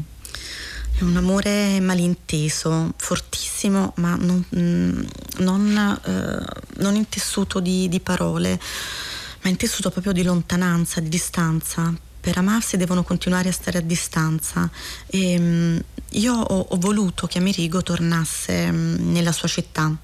È 0.98 1.02
un 1.02 1.16
amore 1.16 1.80
malinteso, 1.80 2.92
fortissimo, 2.96 3.94
ma 3.96 4.16
non, 4.16 4.44
mm, 4.54 5.02
non, 5.38 6.00
eh, 6.04 6.80
non 6.82 6.94
in 6.94 7.08
tessuto 7.08 7.60
di, 7.60 7.88
di 7.88 8.00
parole, 8.00 8.60
ma 9.42 9.48
in 9.48 9.56
tessuto 9.56 9.90
proprio 9.90 10.12
di 10.12 10.22
lontananza, 10.22 11.00
di 11.00 11.08
distanza. 11.08 11.94
Per 12.20 12.36
amarsi 12.36 12.76
devono 12.76 13.02
continuare 13.02 13.48
a 13.48 13.52
stare 13.52 13.78
a 13.78 13.82
distanza. 13.82 14.70
E, 15.06 15.38
um, 15.38 15.82
io 16.14 16.34
ho, 16.34 16.66
ho, 16.68 16.76
voluto 16.76 17.26
che 17.26 17.38
Amerigo 17.38 17.82
tornasse 17.82 18.68
um, 18.70 19.12
nella 19.12 19.32
sua 19.32 19.48
città. 19.48 19.94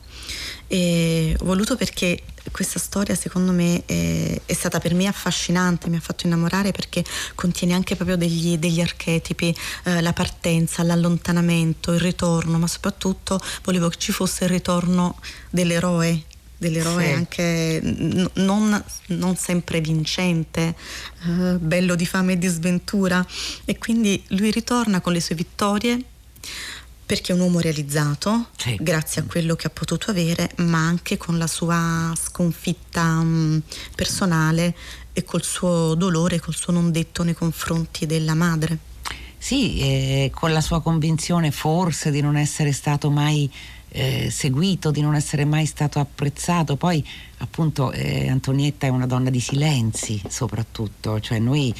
E 0.68 1.36
ho 1.38 1.44
voluto 1.44 1.76
perché 1.76 2.22
questa 2.50 2.78
storia 2.78 3.14
secondo 3.14 3.52
me 3.52 3.82
è, 3.86 4.40
è, 4.44 4.52
stata 4.52 4.78
per 4.78 4.94
me 4.94 5.06
affascinante, 5.06 5.88
mi 5.88 5.96
ha 5.96 6.00
fatto 6.00 6.26
innamorare 6.26 6.72
perché 6.72 7.04
contiene 7.34 7.74
anche 7.74 7.94
proprio 7.94 8.16
degli, 8.16 8.56
degli 8.56 8.80
archetipi, 8.80 9.54
eh, 9.84 10.00
la 10.00 10.12
partenza, 10.12 10.82
l'allontanamento, 10.82 11.92
il 11.92 12.00
ritorno, 12.00 12.58
ma 12.58 12.66
soprattutto 12.66 13.40
volevo 13.64 13.88
che 13.88 13.98
ci 13.98 14.12
fosse 14.12 14.44
il 14.44 14.50
ritorno 14.50 15.18
dell'eroe 15.50 16.22
dell'eroe 16.56 17.06
sì. 17.06 17.12
anche 17.12 17.80
n- 17.82 18.30
non, 18.34 18.84
non, 19.08 19.36
sempre 19.36 19.80
vincente, 19.80 20.74
eh, 21.26 21.58
bello 21.58 21.94
di 21.94 22.06
fame 22.06 22.34
e 22.34 22.38
di 22.38 22.46
sventura 22.46 23.24
e 23.64 23.78
quindi 23.78 24.22
lui 24.28 24.50
ritorna 24.50 25.00
con 25.00 25.12
le 25.12 25.20
sue 25.20 25.34
vittorie 25.34 26.02
perché 27.06 27.30
è 27.30 27.34
un 27.36 27.42
uomo 27.42 27.60
realizzato 27.60 28.48
sì. 28.56 28.76
grazie 28.80 29.22
a 29.22 29.24
quello 29.24 29.54
che 29.54 29.68
ha 29.68 29.70
potuto 29.70 30.10
avere 30.10 30.50
ma 30.56 30.78
anche 30.78 31.16
con 31.16 31.38
la 31.38 31.46
sua 31.46 32.12
sconfitta 32.20 33.04
mh, 33.04 33.26
mm, 33.26 33.58
personale 33.94 34.74
e 35.12 35.24
col 35.24 35.42
suo 35.42 35.94
dolore, 35.94 36.40
col 36.40 36.54
suo 36.54 36.74
non 36.74 36.90
detto 36.90 37.22
nei 37.22 37.32
confronti 37.32 38.04
della 38.04 38.34
madre. 38.34 38.78
Sì, 39.38 39.78
eh, 39.78 40.30
con 40.34 40.52
la 40.52 40.60
sua 40.60 40.82
convinzione 40.82 41.50
forse 41.52 42.10
di 42.10 42.20
non 42.20 42.36
essere 42.36 42.72
stato 42.72 43.10
mai 43.10 43.50
eh, 43.96 44.30
seguito, 44.30 44.90
di 44.90 45.00
non 45.00 45.14
essere 45.14 45.46
mai 45.46 45.64
stato 45.64 45.98
apprezzato. 45.98 46.76
Poi 46.76 47.04
appunto 47.38 47.90
eh, 47.92 48.28
Antonietta 48.28 48.86
è 48.86 48.90
una 48.90 49.06
donna 49.06 49.30
di 49.30 49.40
silenzi 49.40 50.20
soprattutto, 50.28 51.18
cioè 51.20 51.38
noi, 51.38 51.74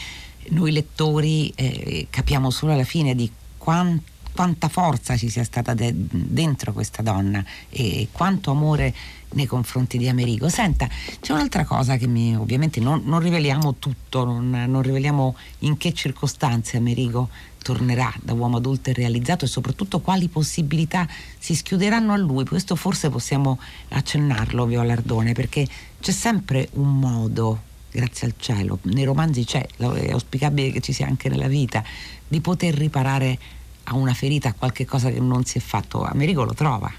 noi 0.51 0.73
lettori 0.73 1.53
eh, 1.55 2.07
capiamo 2.09 2.51
solo 2.51 2.73
alla 2.73 2.85
fine 2.85 3.15
di 3.15 3.31
quanto 3.59 4.15
quanta 4.37 4.69
forza 4.69 5.17
ci 5.17 5.31
sia 5.31 5.43
stata 5.43 5.73
de- 5.75 5.93
dentro 5.95 6.73
questa 6.73 7.03
donna 7.03 7.43
e 7.71 8.09
quanto 8.13 8.51
amore 8.51 8.95
nei 9.31 9.47
confronti 9.47 9.99
di 9.99 10.09
Amerigo. 10.09 10.49
Senta, 10.49 10.89
c'è 11.21 11.33
un'altra 11.33 11.65
cosa 11.65 11.97
che 11.97 12.07
mi, 12.07 12.37
ovviamente 12.37 12.79
non, 12.79 13.03
non 13.05 13.21
riveliamo 13.21 13.77
tutto, 13.77 14.25
non, 14.25 14.51
non, 14.51 14.83
riveliamo 14.83 15.35
in 15.61 15.77
che 15.79 15.93
circostanze 15.93 16.77
Amerigo 16.77 17.29
tornerà 17.63 18.13
da 18.23 18.33
uomo 18.33 18.59
adulto 18.59 18.91
e 18.91 18.93
realizzato 18.93 19.45
e 19.45 19.49
soprattutto 19.49 20.01
quali 20.01 20.29
possibilità 20.29 21.09
si 21.39 21.55
schiuderanno 21.55 22.13
a 22.13 22.17
lui. 22.17 22.45
Questo 22.45 22.77
forse 22.77 23.11
possiamo 23.11 23.59
accennarlo, 23.89 24.67
Viola 24.67 24.93
Ardone, 24.93 25.33
perché 25.33 25.67
c'è 25.99 26.13
sempre 26.13 26.69
un 26.75 26.99
modo, 26.99 27.61
grazie 27.91 28.29
al 28.29 28.35
cielo, 28.37 28.79
nei 28.83 29.05
romanzi 29.05 29.45
c'è, 29.45 29.67
è 29.79 30.11
auspicabile 30.13 30.71
che 30.71 30.81
ci 30.81 30.93
sia 30.93 31.07
anche 31.07 31.29
nella 31.29 31.49
vita, 31.49 31.83
di 32.29 32.41
poter 32.41 32.75
riparare 32.75 33.39
a 33.89 33.95
una 33.95 34.15
ferita, 34.15 34.51
a 34.51 34.55
qualche 34.55 34.85
cosa 34.85 35.11
che 35.11 35.21
non 35.21 35.45
si 35.45 35.59
è 35.59 35.61
fatto, 35.61 36.03
Amerigo 36.05 36.45
lo 36.45 36.55
trova. 36.55 36.93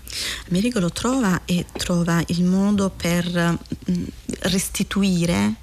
Amerigo 0.50 0.80
lo 0.80 0.92
trova 0.92 1.42
e 1.46 1.66
trova 1.74 2.22
il 2.28 2.44
modo 2.44 2.90
per 2.90 3.58
mm, 3.92 4.04
restituire 4.42 5.56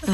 uh, 0.00 0.12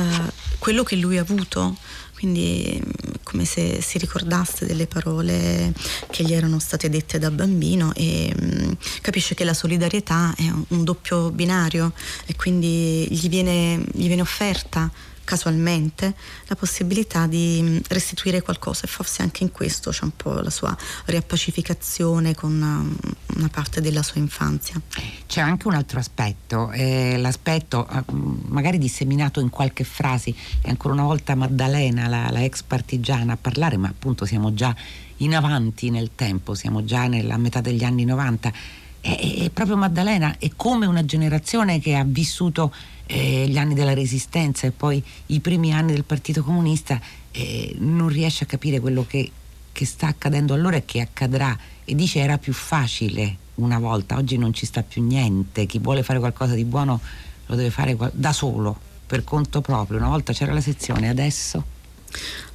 quello 0.59 0.83
che 0.83 0.97
lui 0.97 1.19
ha 1.19 1.23
avuto 1.23 1.77
quindi 2.25 2.81
mm, 2.83 2.91
come 3.35 3.47
se 3.47 3.83
si 3.83 3.99
ricordasse 3.99 4.65
delle 4.65 4.87
parole 4.87 5.73
che 6.09 6.23
gli 6.23 6.33
erano 6.33 6.61
state 6.61 6.89
dette 6.89 7.19
da 7.19 7.33
bambino 7.33 7.93
e 7.93 8.33
mh, 8.33 8.45
mm, 8.45 8.73
capisce 9.01 9.35
che 9.35 9.43
la 9.43 9.55
solidarietà 9.55 10.33
è 10.37 10.49
un, 10.49 10.65
un 10.69 10.85
doppio 10.85 11.33
binario 11.33 11.93
e 12.27 12.37
quindi 12.37 13.09
gli 13.11 13.29
viene, 13.29 13.85
gli 13.93 14.07
viene 14.07 14.23
offerta 14.23 14.89
casualmente 15.25 16.15
la 16.47 16.55
possibilità 16.55 17.27
di 17.27 17.59
mm, 17.61 17.77
restituire 17.89 18.43
qualcosa 18.43 18.85
e 18.85 18.89
forse 18.89 19.23
anche 19.23 19.43
in 19.43 19.51
questo 19.51 19.91
c'è 19.91 20.05
un 20.05 20.15
po' 20.15 20.35
la 20.35 20.51
sua 20.51 20.77
riappacificazione 21.07 22.35
con 22.35 22.53
una, 22.53 22.77
mm, 22.77 22.93
una 23.37 23.49
parte 23.49 23.81
della 23.81 24.03
sua 24.03 24.21
infanzia. 24.21 24.81
C'è 25.27 25.41
anche 25.41 25.67
un 25.67 25.75
altro 25.75 25.99
aspetto, 25.99 26.71
eh, 26.71 27.17
l'aspetto 27.17 27.89
eh, 27.89 28.05
magari 28.47 28.79
disseminato 28.79 29.41
in 29.41 29.49
qualche 29.49 29.85
frase, 29.85 30.31
e 30.61 30.69
ancora 30.69 30.95
una 30.95 31.05
volta 31.05 31.35
Maddalena, 31.35 32.07
la, 32.07 32.31
la 32.31 32.45
ex 32.45 32.63
partigiana, 32.63 33.24
a 33.33 33.37
parlare, 33.37 33.77
ma 33.77 33.89
appunto 33.89 34.25
siamo 34.25 34.55
già 34.55 34.75
in 35.19 35.35
avanti 35.35 35.91
nel 35.91 36.11
tempo, 36.15 36.55
siamo 36.55 36.85
già 36.85 37.07
nella 37.07 37.37
metà 37.37 37.61
degli 37.61 37.85
anni 37.85 38.05
90. 38.05 38.53
E, 39.01 39.45
e 39.45 39.51
proprio 39.51 39.77
Maddalena 39.77 40.37
è 40.39 40.51
come 40.57 40.87
una 40.87 41.05
generazione 41.05 41.79
che 41.79 41.95
ha 41.95 42.05
vissuto 42.05 42.73
eh, 43.07 43.47
gli 43.49 43.59
anni 43.59 43.75
della 43.75 43.95
resistenza 43.95 44.67
e 44.67 44.71
poi 44.71 45.03
i 45.27 45.41
primi 45.41 45.73
anni 45.73 45.93
del 45.93 46.05
Partito 46.05 46.43
Comunista, 46.43 47.01
eh, 47.31 47.75
non 47.79 48.09
riesce 48.09 48.45
a 48.45 48.47
capire 48.47 48.81
quello 48.81 49.05
che, 49.07 49.31
che 49.73 49.85
sta 49.85 50.07
accadendo 50.07 50.55
allora 50.55 50.77
e 50.77 50.85
che 50.85 51.01
accadrà. 51.01 51.57
E 51.85 51.95
dice 51.95 52.21
era 52.21 52.39
più 52.39 52.53
facile 52.53 53.37
una 53.57 53.79
volta, 53.79 54.17
oggi 54.17 54.37
non 54.37 54.53
ci 54.53 54.67
sta 54.67 54.83
più 54.83 55.03
niente, 55.05 55.67
chi 55.67 55.79
vuole 55.79 56.03
fare 56.03 56.19
qualcosa 56.19 56.55
di 56.55 56.65
buono 56.65 57.01
lo 57.47 57.55
deve 57.55 57.71
fare 57.71 57.97
da 58.13 58.33
solo, 58.33 58.77
per 59.07 59.23
conto 59.23 59.61
proprio, 59.61 59.99
una 59.99 60.09
volta 60.09 60.33
c'era 60.33 60.53
la 60.53 60.61
sezione, 60.61 61.09
adesso... 61.09 61.73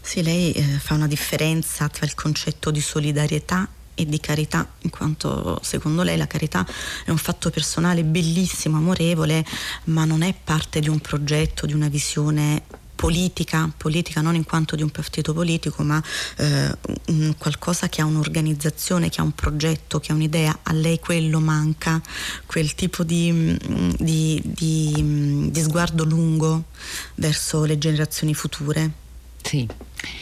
Sì, 0.09 0.23
lei 0.23 0.51
eh, 0.53 0.63
fa 0.63 0.95
una 0.95 1.05
differenza 1.05 1.87
tra 1.87 2.03
il 2.03 2.15
concetto 2.15 2.71
di 2.71 2.81
solidarietà 2.81 3.69
e 3.93 4.07
di 4.07 4.19
carità, 4.19 4.67
in 4.79 4.89
quanto 4.89 5.59
secondo 5.61 6.01
lei 6.01 6.17
la 6.17 6.25
carità 6.25 6.65
è 7.05 7.11
un 7.11 7.19
fatto 7.19 7.51
personale 7.51 8.03
bellissimo, 8.03 8.77
amorevole, 8.77 9.45
ma 9.83 10.05
non 10.05 10.23
è 10.23 10.33
parte 10.33 10.79
di 10.79 10.89
un 10.89 10.99
progetto, 10.99 11.67
di 11.67 11.73
una 11.73 11.89
visione 11.89 12.63
politica, 12.95 13.71
politica 13.77 14.21
non 14.21 14.33
in 14.33 14.45
quanto 14.45 14.75
di 14.75 14.81
un 14.81 14.89
partito 14.89 15.31
politico, 15.31 15.83
ma 15.83 16.01
eh, 16.37 16.75
un 17.09 17.35
qualcosa 17.37 17.87
che 17.87 18.01
ha 18.01 18.05
un'organizzazione, 18.05 19.09
che 19.09 19.21
ha 19.21 19.23
un 19.23 19.33
progetto, 19.33 19.99
che 19.99 20.11
ha 20.11 20.15
un'idea, 20.15 20.61
a 20.63 20.73
lei 20.73 20.97
quello 20.97 21.39
manca, 21.39 22.01
quel 22.47 22.73
tipo 22.73 23.03
di, 23.03 23.55
di, 23.99 24.41
di, 24.43 25.49
di 25.51 25.61
sguardo 25.61 26.03
lungo 26.03 26.63
verso 27.13 27.63
le 27.65 27.77
generazioni 27.77 28.33
future. 28.33 28.91
Sì, 29.41 29.67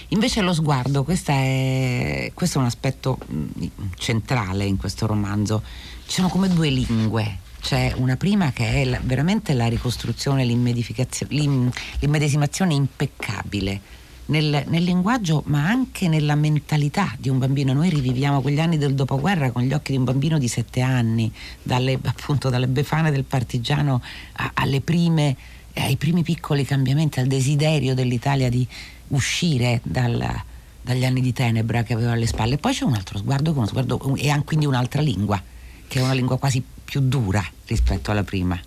invece 0.09 0.41
lo 0.41 0.53
sguardo, 0.53 1.05
è, 1.05 2.31
questo 2.33 2.57
è 2.57 2.61
un 2.61 2.67
aspetto 2.67 3.17
mm, 3.31 3.49
centrale 3.95 4.65
in 4.65 4.77
questo 4.77 5.05
romanzo, 5.05 5.61
ci 6.05 6.15
sono 6.15 6.29
come 6.29 6.49
due 6.49 6.69
lingue, 6.69 7.39
c'è 7.61 7.93
una 7.97 8.15
prima 8.15 8.51
che 8.51 8.83
è 8.83 8.99
veramente 9.03 9.53
la 9.53 9.67
ricostruzione, 9.67 10.45
l'immedesimazione 10.45 12.73
impeccabile 12.73 14.05
nel, 14.27 14.63
nel, 14.67 14.83
linguaggio 14.83 15.43
ma 15.45 15.67
anche 15.67 16.07
nella 16.07 16.35
mentalità 16.35 17.13
di 17.17 17.29
un 17.29 17.37
bambino. 17.37 17.73
Noi 17.73 17.89
riviviamo 17.89 18.41
quegli 18.41 18.59
anni 18.59 18.77
del 18.77 18.93
dopoguerra 18.93 19.51
con 19.51 19.63
gli 19.63 19.73
occhi 19.73 19.91
di 19.91 19.97
un 19.97 20.05
bambino 20.05 20.37
di 20.37 20.47
sette 20.47 20.81
anni, 20.81 21.31
dalle, 21.61 21.99
appunto 22.03 22.49
dalle 22.49 22.67
befane 22.67 23.11
del 23.11 23.23
partigiano 23.23 24.01
a, 24.33 24.51
alle 24.53 24.81
prime, 24.81 25.35
ai 25.79 25.95
primi 25.95 26.23
piccoli 26.23 26.65
cambiamenti, 26.65 27.19
al 27.19 27.27
desiderio 27.27 27.93
dell'Italia 27.93 28.49
di 28.49 28.67
uscire 29.09 29.81
dal, 29.83 30.43
dagli 30.81 31.05
anni 31.05 31.21
di 31.21 31.33
tenebra 31.33 31.83
che 31.83 31.93
aveva 31.93 32.11
alle 32.11 32.27
spalle. 32.27 32.57
Poi 32.57 32.73
c'è 32.73 32.83
un 32.83 32.93
altro 32.93 33.17
sguardo, 33.17 33.51
uno 33.51 33.67
sguardo 33.67 34.15
e 34.15 34.41
quindi 34.43 34.65
un'altra 34.65 35.01
lingua, 35.01 35.41
che 35.87 35.99
è 35.99 36.01
una 36.01 36.13
lingua 36.13 36.37
quasi 36.37 36.63
più 36.83 37.01
dura 37.01 37.43
rispetto 37.65 38.11
alla 38.11 38.23
prima. 38.23 38.59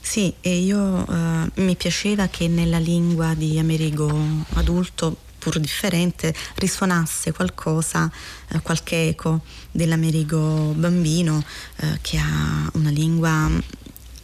Sì, 0.00 0.32
e 0.40 0.58
io 0.58 0.78
uh, 0.78 1.62
mi 1.62 1.76
piaceva 1.76 2.28
che 2.28 2.48
nella 2.48 2.78
lingua 2.78 3.34
di 3.34 3.58
Amerigo 3.58 4.10
adulto, 4.54 5.16
pur 5.38 5.58
differente, 5.58 6.34
risuonasse 6.56 7.32
qualcosa, 7.32 8.10
uh, 8.52 8.62
qualche 8.62 9.08
eco 9.08 9.42
dell'Amerigo 9.70 10.72
bambino, 10.76 11.42
uh, 11.82 11.86
che 12.00 12.16
ha 12.18 12.70
una 12.74 12.90
lingua 12.90 13.50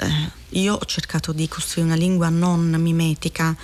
eh, 0.01 0.59
io 0.59 0.75
ho 0.75 0.85
cercato 0.85 1.33
di 1.33 1.47
costruire 1.47 1.91
una 1.91 1.99
lingua 1.99 2.29
non 2.29 2.75
mimetica, 2.79 3.55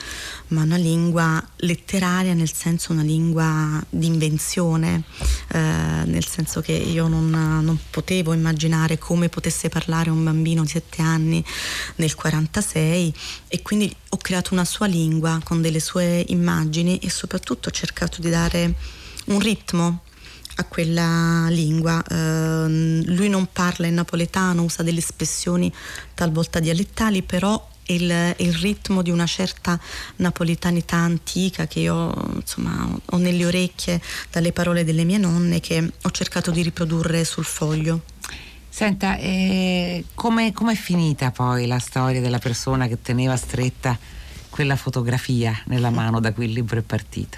ma 0.48 0.62
una 0.62 0.76
lingua 0.76 1.42
letteraria, 1.56 2.34
nel 2.34 2.52
senso 2.52 2.92
una 2.92 3.02
lingua 3.02 3.82
di 3.88 4.06
invenzione, 4.06 5.02
eh, 5.48 5.58
nel 5.58 6.26
senso 6.26 6.60
che 6.60 6.72
io 6.72 7.08
non, 7.08 7.30
non, 7.30 7.78
potevo 7.90 8.34
immaginare 8.34 8.98
come 8.98 9.28
potesse 9.28 9.68
parlare 9.68 10.10
un 10.10 10.22
bambino 10.22 10.62
di 10.62 10.68
sette 10.68 11.02
anni 11.02 11.44
nel 11.96 12.14
46 12.14 13.14
e 13.48 13.62
quindi 13.62 13.94
ho 14.10 14.16
creato 14.18 14.52
una 14.52 14.64
sua 14.64 14.86
lingua 14.86 15.40
con 15.42 15.60
delle 15.62 15.80
sue 15.80 16.24
immagini 16.28 16.98
e 16.98 17.10
soprattutto 17.10 17.68
ho 17.68 17.72
cercato 17.72 18.20
di 18.20 18.30
dare 18.30 18.74
un 19.26 19.40
ritmo 19.40 20.02
a 20.56 20.64
quella 20.64 21.46
lingua. 21.48 22.02
Uh, 22.08 22.66
lui 23.04 23.28
non 23.28 23.48
parla 23.52 23.86
in 23.86 23.94
napoletano, 23.94 24.62
usa 24.62 24.82
delle 24.82 24.98
espressioni 24.98 25.72
talvolta 26.14 26.60
dialettali, 26.60 27.22
però 27.22 27.74
il, 27.88 28.34
il, 28.38 28.54
ritmo 28.54 29.02
di 29.02 29.10
una 29.10 29.26
certa 29.26 29.78
napoletanità 30.16 30.96
antica 30.96 31.66
che 31.66 31.80
io 31.80 32.12
insomma, 32.34 32.88
ho 33.04 33.16
nelle 33.16 33.46
orecchie 33.46 34.00
dalle 34.30 34.52
parole 34.52 34.84
delle 34.84 35.04
mie 35.04 35.18
nonne 35.18 35.60
che 35.60 35.92
ho 36.02 36.10
cercato 36.10 36.50
di 36.50 36.62
riprodurre 36.62 37.24
sul 37.24 37.44
foglio. 37.44 38.02
Senta, 38.68 39.16
eh, 39.16 40.04
come 40.14 40.52
è 40.52 40.74
finita 40.74 41.30
poi 41.30 41.66
la 41.66 41.78
storia 41.78 42.20
della 42.20 42.38
persona 42.38 42.86
che 42.88 43.00
teneva 43.00 43.36
stretta 43.36 43.96
quella 44.56 44.76
fotografia 44.76 45.54
nella 45.66 45.90
mano 45.90 46.18
da 46.18 46.32
cui 46.32 46.46
il 46.46 46.52
libro 46.52 46.78
è 46.78 46.82
partito? 46.82 47.36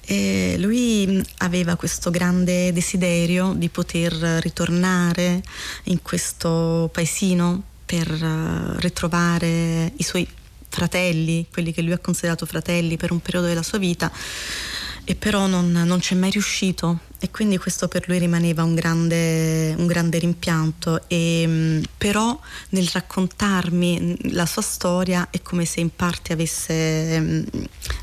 E 0.00 0.56
lui 0.58 1.22
aveva 1.38 1.76
questo 1.76 2.10
grande 2.10 2.72
desiderio 2.72 3.52
di 3.54 3.68
poter 3.68 4.14
ritornare 4.40 5.42
in 5.84 6.00
questo 6.00 6.88
paesino 6.90 7.62
per 7.84 8.10
eh, 8.10 8.80
ritrovare 8.80 9.92
i 9.96 10.02
suoi 10.02 10.26
fratelli, 10.66 11.46
quelli 11.52 11.72
che 11.72 11.82
lui 11.82 11.92
ha 11.92 11.98
considerato 11.98 12.46
fratelli 12.46 12.96
per 12.96 13.12
un 13.12 13.20
periodo 13.20 13.48
della 13.48 13.62
sua 13.62 13.76
vita 13.78 14.10
e 15.04 15.14
però 15.14 15.46
non, 15.46 15.70
non 15.70 15.98
c'è 15.98 16.14
mai 16.14 16.30
riuscito 16.30 17.00
e 17.18 17.30
quindi 17.30 17.56
questo 17.58 17.88
per 17.88 18.08
lui 18.08 18.18
rimaneva 18.18 18.62
un 18.62 18.74
grande, 18.74 19.74
un 19.76 19.86
grande 19.86 20.18
rimpianto 20.18 21.02
e, 21.08 21.80
però 21.96 22.38
nel 22.70 22.88
raccontarmi 22.92 24.32
la 24.32 24.46
sua 24.46 24.62
storia 24.62 25.28
è 25.30 25.40
come 25.40 25.64
se 25.64 25.80
in 25.80 25.90
parte 25.94 26.32
avesse 26.32 27.44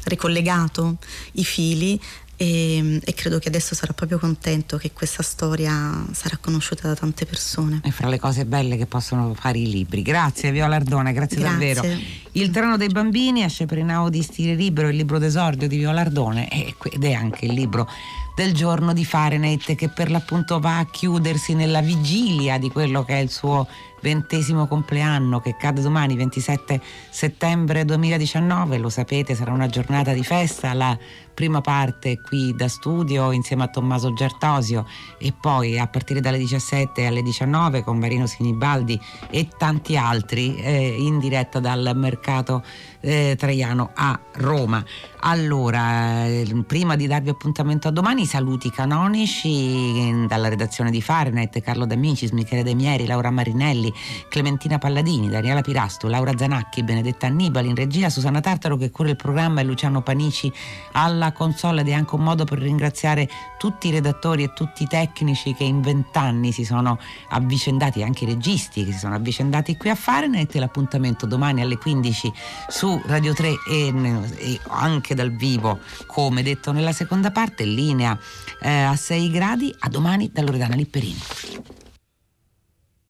ricollegato 0.05 0.97
i 1.33 1.43
fili 1.43 1.99
e, 2.35 2.99
e, 3.03 3.13
credo 3.13 3.37
che 3.37 3.47
adesso 3.47 3.75
sarà 3.75 3.93
proprio 3.93 4.17
contento 4.17 4.77
che 4.77 4.91
questa 4.91 5.21
storia 5.21 6.03
sarà 6.11 6.37
conosciuta 6.37 6.87
da 6.87 6.95
tante 6.95 7.25
persone. 7.25 7.81
E 7.83 7.91
fra 7.91 8.09
le 8.09 8.19
cose 8.19 8.45
belle 8.45 8.75
che 8.75 8.87
possono 8.87 9.33
fare 9.35 9.59
i 9.59 9.69
libri. 9.69 10.01
Grazie 10.01 10.51
Viola 10.51 10.75
Ardone, 10.75 11.13
grazie, 11.13 11.37
grazie. 11.37 11.73
davvero. 11.73 11.99
Il 12.31 12.49
treno 12.49 12.75
dei 12.77 12.89
bambini 12.89 13.43
esce 13.43 13.65
per 13.65 13.81
di 14.09 14.21
Stile 14.23 14.55
Libero, 14.55 14.89
il 14.89 14.95
libro 14.95 15.19
d'esordio 15.19 15.67
di 15.67 15.77
Viola 15.77 16.01
Ardone 16.01 16.49
ed 16.49 17.03
è 17.03 17.13
anche 17.13 17.45
il 17.45 17.53
libro 17.53 17.87
del 18.35 18.53
giorno 18.53 18.93
di 18.93 19.05
Fahrenheit 19.05 19.75
che 19.75 19.89
per 19.89 20.09
l'appunto 20.09 20.59
va 20.59 20.79
a 20.79 20.85
chiudersi 20.85 21.53
nella 21.53 21.81
vigilia 21.81 22.57
di 22.57 22.71
quello 22.71 23.03
che 23.03 23.13
è 23.13 23.19
il 23.19 23.29
suo 23.29 23.67
ventesimo 24.01 24.67
compleanno 24.67 25.39
che 25.39 25.55
cade 25.55 25.81
domani 25.81 26.15
27 26.15 26.81
settembre 27.09 27.85
2019 27.85 28.77
lo 28.77 28.89
sapete 28.89 29.35
sarà 29.35 29.51
una 29.51 29.67
giornata 29.67 30.13
di 30.13 30.23
festa 30.23 30.73
la 30.73 30.97
prima 31.33 31.61
parte 31.61 32.21
qui 32.21 32.53
da 32.55 32.67
studio 32.67 33.31
insieme 33.31 33.63
a 33.63 33.67
Tommaso 33.67 34.13
Giartosio 34.13 34.85
e 35.17 35.33
poi 35.39 35.79
a 35.79 35.87
partire 35.87 36.19
dalle 36.19 36.37
17 36.37 37.05
alle 37.05 37.21
19 37.21 37.83
con 37.83 37.97
Marino 37.97 38.27
Sinibaldi 38.27 38.99
e 39.29 39.47
tanti 39.57 39.97
altri 39.97 40.55
eh, 40.55 40.95
in 40.97 41.19
diretta 41.19 41.59
dal 41.59 41.91
mercato 41.95 42.63
eh, 42.99 43.35
Traiano 43.37 43.91
a 43.93 44.19
Roma. 44.35 44.83
Allora, 45.25 46.25
eh, 46.25 46.63
prima 46.65 46.95
di 46.95 47.07
darvi 47.07 47.29
appuntamento 47.29 47.87
a 47.87 47.91
domani, 47.91 48.25
saluti 48.25 48.69
canonici 48.69 50.09
eh, 50.09 50.25
dalla 50.27 50.49
redazione 50.49 50.91
di 50.91 51.01
Fahrenheit, 51.01 51.61
Carlo 51.61 51.85
D'Amicis, 51.85 52.31
Michele 52.31 52.63
De 52.63 52.73
Mieri, 52.73 53.05
Laura 53.05 53.29
Marinelli, 53.29 53.93
Clementina 54.29 54.77
Palladini, 54.77 55.29
Daniela 55.29 55.61
Pirasto, 55.61 56.07
Laura 56.07 56.37
Zanacchi, 56.37 56.83
Benedetta 56.83 57.27
Annibali, 57.27 57.69
in 57.69 57.75
regia 57.75 58.09
Susanna 58.09 58.41
Tartaro 58.41 58.75
che 58.77 58.91
cura 58.91 59.09
il 59.09 59.15
programma 59.15 59.61
e 59.61 59.63
Luciano 59.63 60.01
Panici 60.01 60.51
alla 60.93 61.22
alla 61.23 61.31
console 61.31 61.81
ed 61.81 61.89
è 61.89 61.93
anche 61.93 62.15
un 62.15 62.23
modo 62.23 62.43
per 62.43 62.59
ringraziare 62.59 63.27
tutti 63.57 63.87
i 63.87 63.91
redattori 63.91 64.43
e 64.43 64.53
tutti 64.53 64.83
i 64.83 64.87
tecnici 64.87 65.53
che 65.53 65.63
in 65.63 65.81
vent'anni 65.81 66.51
si 66.51 66.65
sono 66.65 66.99
avvicendati, 67.29 68.03
anche 68.03 68.25
i 68.25 68.27
registi 68.27 68.85
che 68.85 68.91
si 68.91 68.99
sono 68.99 69.15
avvicendati 69.15 69.77
qui 69.77 69.89
a 69.89 69.95
Fahrenheit. 69.95 70.53
L'appuntamento 70.55 71.25
domani 71.25 71.61
alle 71.61 71.77
15 71.77 72.31
su 72.67 73.01
Radio 73.05 73.33
3 73.33 73.53
e, 73.69 73.93
e 74.37 74.59
anche 74.67 75.15
dal 75.15 75.31
vivo, 75.31 75.79
come 76.05 76.43
detto 76.43 76.71
nella 76.71 76.91
seconda 76.91 77.31
parte, 77.31 77.63
linea 77.63 78.17
eh, 78.61 78.69
a 78.69 78.95
6 78.95 79.31
gradi. 79.31 79.73
A 79.79 79.89
domani 79.89 80.29
da 80.31 80.41
Loredana 80.41 80.75
Lipperini. 80.75 81.82